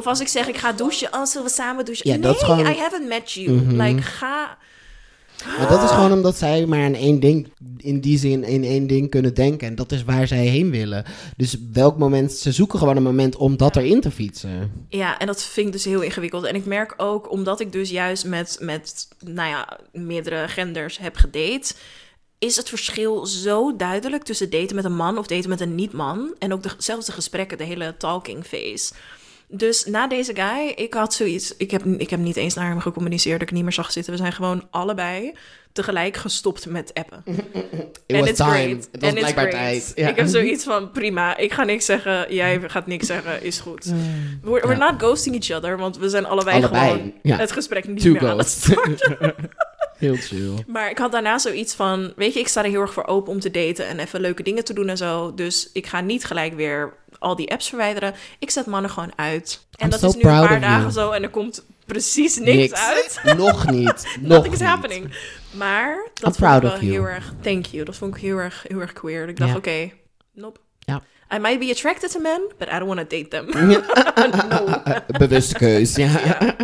[0.00, 1.12] Of als ik zeg, ik ga douchen.
[1.14, 2.08] Oh, zullen we samen douchen?
[2.10, 3.50] Ja, nee, dat is gewoon- I haven't met you.
[3.50, 3.80] Mhm.
[3.80, 4.58] Like, ga...
[5.58, 8.86] Maar dat is gewoon omdat zij maar aan één ding, in die zin, in één
[8.86, 9.68] ding kunnen denken.
[9.68, 11.04] En dat is waar zij heen willen.
[11.36, 14.72] Dus welk moment, ze zoeken gewoon een moment om dat erin te fietsen.
[14.88, 16.44] Ja, en dat vind ik dus heel ingewikkeld.
[16.44, 21.16] En ik merk ook, omdat ik dus juist met, met nou ja, meerdere genders heb
[21.16, 21.74] gedate,
[22.38, 26.34] is het verschil zo duidelijk tussen daten met een man of daten met een niet-man.
[26.38, 28.92] En ook de, zelfs de gesprekken, de hele talking phase.
[29.52, 31.56] Dus na deze guy, ik had zoiets.
[31.56, 34.12] Ik heb, ik heb niet eens naar hem gecommuniceerd dat ik niet meer zag zitten.
[34.12, 35.32] We zijn gewoon allebei
[35.72, 37.22] tegelijk gestopt met appen.
[37.26, 37.36] It
[38.06, 38.50] En was it's time.
[38.50, 38.88] great.
[38.92, 39.60] Het was And it's blijkbaar great.
[39.60, 39.92] tijd.
[39.94, 40.08] Ja.
[40.08, 43.84] Ik heb zoiets van, prima, ik ga niks zeggen, jij gaat niks zeggen, is goed.
[44.42, 44.90] We're, we're Ja.
[44.90, 47.36] not ghosting each other, want we zijn allebei, Allebei, gewoon ja.
[47.36, 48.62] het gesprek niet Two meer aan het ghosts.
[49.02, 49.34] starten.
[50.00, 50.64] Heel chill.
[50.66, 53.32] Maar ik had daarna zoiets van, weet je, ik sta er heel erg voor open
[53.32, 55.34] om te daten en even leuke dingen te doen en zo.
[55.34, 58.14] Dus ik ga niet gelijk weer al die apps verwijderen.
[58.38, 59.66] Ik zet mannen gewoon uit.
[59.70, 60.92] En I'm dat so is nu een paar dagen you.
[60.92, 63.20] zo en er komt precies niks, uit.
[63.36, 64.16] Nog niet.
[64.20, 65.14] Nog is happening.
[65.50, 66.92] Maar I'm dat vond proud ik wel you.
[66.92, 67.84] heel erg, thank you.
[67.84, 69.28] Dat vond ik heel erg, heel erg queer.
[69.28, 69.90] Ik dacht, oké,
[70.34, 70.60] nope.
[70.78, 71.02] Ja.
[71.34, 73.46] I might be attracted to men, but I don't want to date them.
[74.48, 74.82] no.
[75.18, 76.10] Bewuste keus, ja.
[76.24, 76.56] Ja.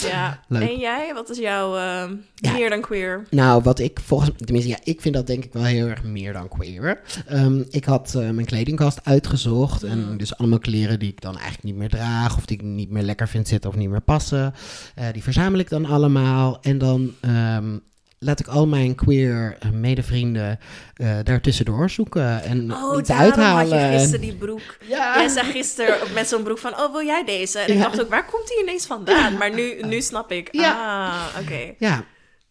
[0.00, 0.40] Ja.
[0.48, 0.68] Leuk.
[0.68, 2.52] En jij, wat is jouw eh, Ja.
[2.52, 3.26] meer dan queer?
[3.30, 6.32] Nou, wat ik volgens tenminste, ja, ik vind dat denk ik wel heel erg meer
[6.32, 7.00] dan queer.
[7.26, 10.16] Ehm, ik had eh, mijn kledingkast uitgezocht en Mm.
[10.16, 13.02] dus allemaal kleren die ik dan eigenlijk niet meer draag of die ik niet meer
[13.02, 14.54] lekker vind zitten of niet meer passen.
[14.94, 17.78] Eh, die verzamel ik dan allemaal en dan ehm,
[18.24, 20.58] laat ik al mijn queer eh, medevrienden
[20.94, 23.80] eh daar tussendoor zoeken en Oh, iets uithalen.
[23.80, 24.76] had je gisteren die broek.
[24.88, 25.14] Ja.
[25.18, 27.58] Jij zei gisteren met zo'n broek van, oh, wil jij deze?
[27.58, 29.36] En ik dacht ook, waar komt die ineens vandaan?
[29.36, 30.48] Maar nu, nu snap ik.
[30.52, 30.72] Ja.
[31.06, 31.74] Ah, oké.
[31.78, 32.04] Ja,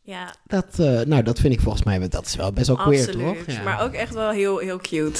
[0.05, 2.99] Ja, dat, eh, nou, dat vind ik volgens mij, dat is wel best wel queer,
[2.99, 3.25] absoluut.
[3.45, 3.55] toch?
[3.55, 3.63] Ja.
[3.63, 5.19] Maar ook echt wel heel, heel cute.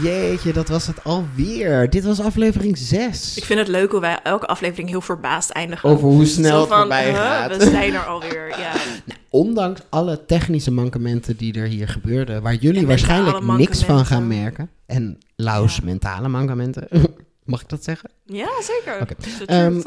[0.00, 1.90] Jeetje, dat was het alweer.
[1.90, 3.36] Dit was aflevering 6.
[3.36, 5.88] Ik vind het leuk hoe wij elke aflevering heel verbaasd eindigen.
[5.88, 7.56] Over hoe snel het van, voorbij huh, gaat.
[7.56, 8.72] we zijn er alweer, ja.
[9.30, 14.26] Ondanks alle technische mankementen die er hier gebeurden, waar jullie En waarschijnlijk niks van gaan
[14.26, 14.70] merken.
[14.86, 15.84] En Laus Ja.
[15.84, 16.88] mentale mankementen.
[17.44, 18.10] Mag ik dat zeggen?
[18.24, 19.00] Ja, zeker.
[19.00, 19.14] Oké.
[19.14, 19.80] The Ehm,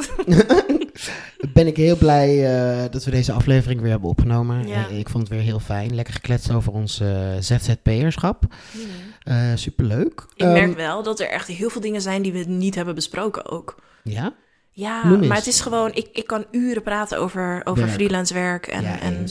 [1.53, 4.67] ben ik heel blij eh, dat we deze aflevering weer hebben opgenomen.
[4.67, 4.87] Ja.
[4.89, 5.95] Eh, ik vond het weer heel fijn.
[5.95, 7.07] Lekker gekletst over ons eh,
[7.39, 8.43] ZZP'erschap.
[9.55, 10.25] Superleuk.
[10.35, 12.95] Ik Ehm, merk wel dat er echt heel veel dingen zijn die we niet hebben
[12.95, 13.75] besproken ook.
[14.03, 14.33] Ja?
[14.71, 17.95] Ja, maar het is gewoon, ik, ik kan uren praten over, over Werk.
[17.95, 18.67] freelance werk.
[18.67, 19.27] En, ja, en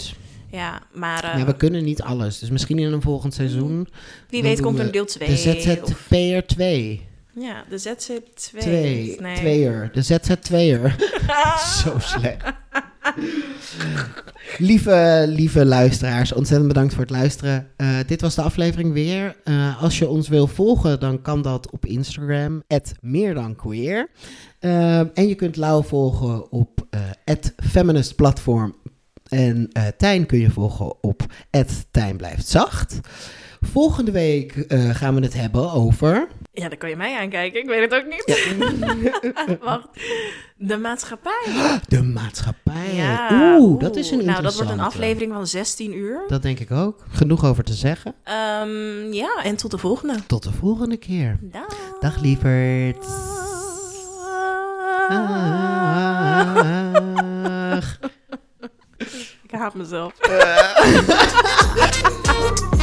[0.50, 2.38] ja, maar eh, Ja, we kunnen niet alles.
[2.38, 3.88] Dus misschien in een volgend seizoen.
[4.28, 5.28] wie weet komt er deel 2.
[5.28, 7.08] De ZZP'er 2.
[7.34, 8.60] Ja, de ZZP 2.
[8.62, 9.16] Twee.
[9.20, 9.36] Nee.
[9.36, 9.90] Tweeër.
[9.92, 10.94] De ZZ2'er.
[11.82, 12.44] Zo slecht.
[14.58, 17.70] lieve, lieve luisteraars, ontzettend bedankt voor het luisteren.
[17.76, 19.36] Eh, dit was de aflevering weer.
[19.44, 22.62] Eh, als je ons wil volgen, dan kan dat op Instagram,
[23.00, 24.10] meer dan queer.
[24.58, 26.86] Eh, en je kunt Lau volgen op
[27.26, 28.74] uh, feminist platform.
[29.28, 31.22] En uh, Tijn kun je volgen op
[31.90, 33.00] Tijn blijft zacht.
[33.72, 36.28] Volgende week uh, gaan we het hebben over...
[36.52, 37.60] Ja, dan kan je mij aankijken.
[37.60, 38.24] Ik weet het ook niet.
[39.64, 39.88] Wacht.
[40.56, 41.80] De maatschappij.
[41.88, 42.94] De maatschappij.
[42.94, 43.56] Ja.
[43.58, 46.24] Oeh, dat is een Nou, dat wordt een aflevering van 16 uur.
[46.28, 47.04] Dat denk ik ook.
[47.10, 48.14] Genoeg over te zeggen.
[48.62, 50.14] Um, ja, en tot de volgende.
[50.26, 51.38] Tot de volgende keer.
[51.40, 51.76] Dag.
[52.00, 52.96] Dag lieverd.
[57.70, 57.98] Dag.
[59.42, 60.12] Ik haat mezelf.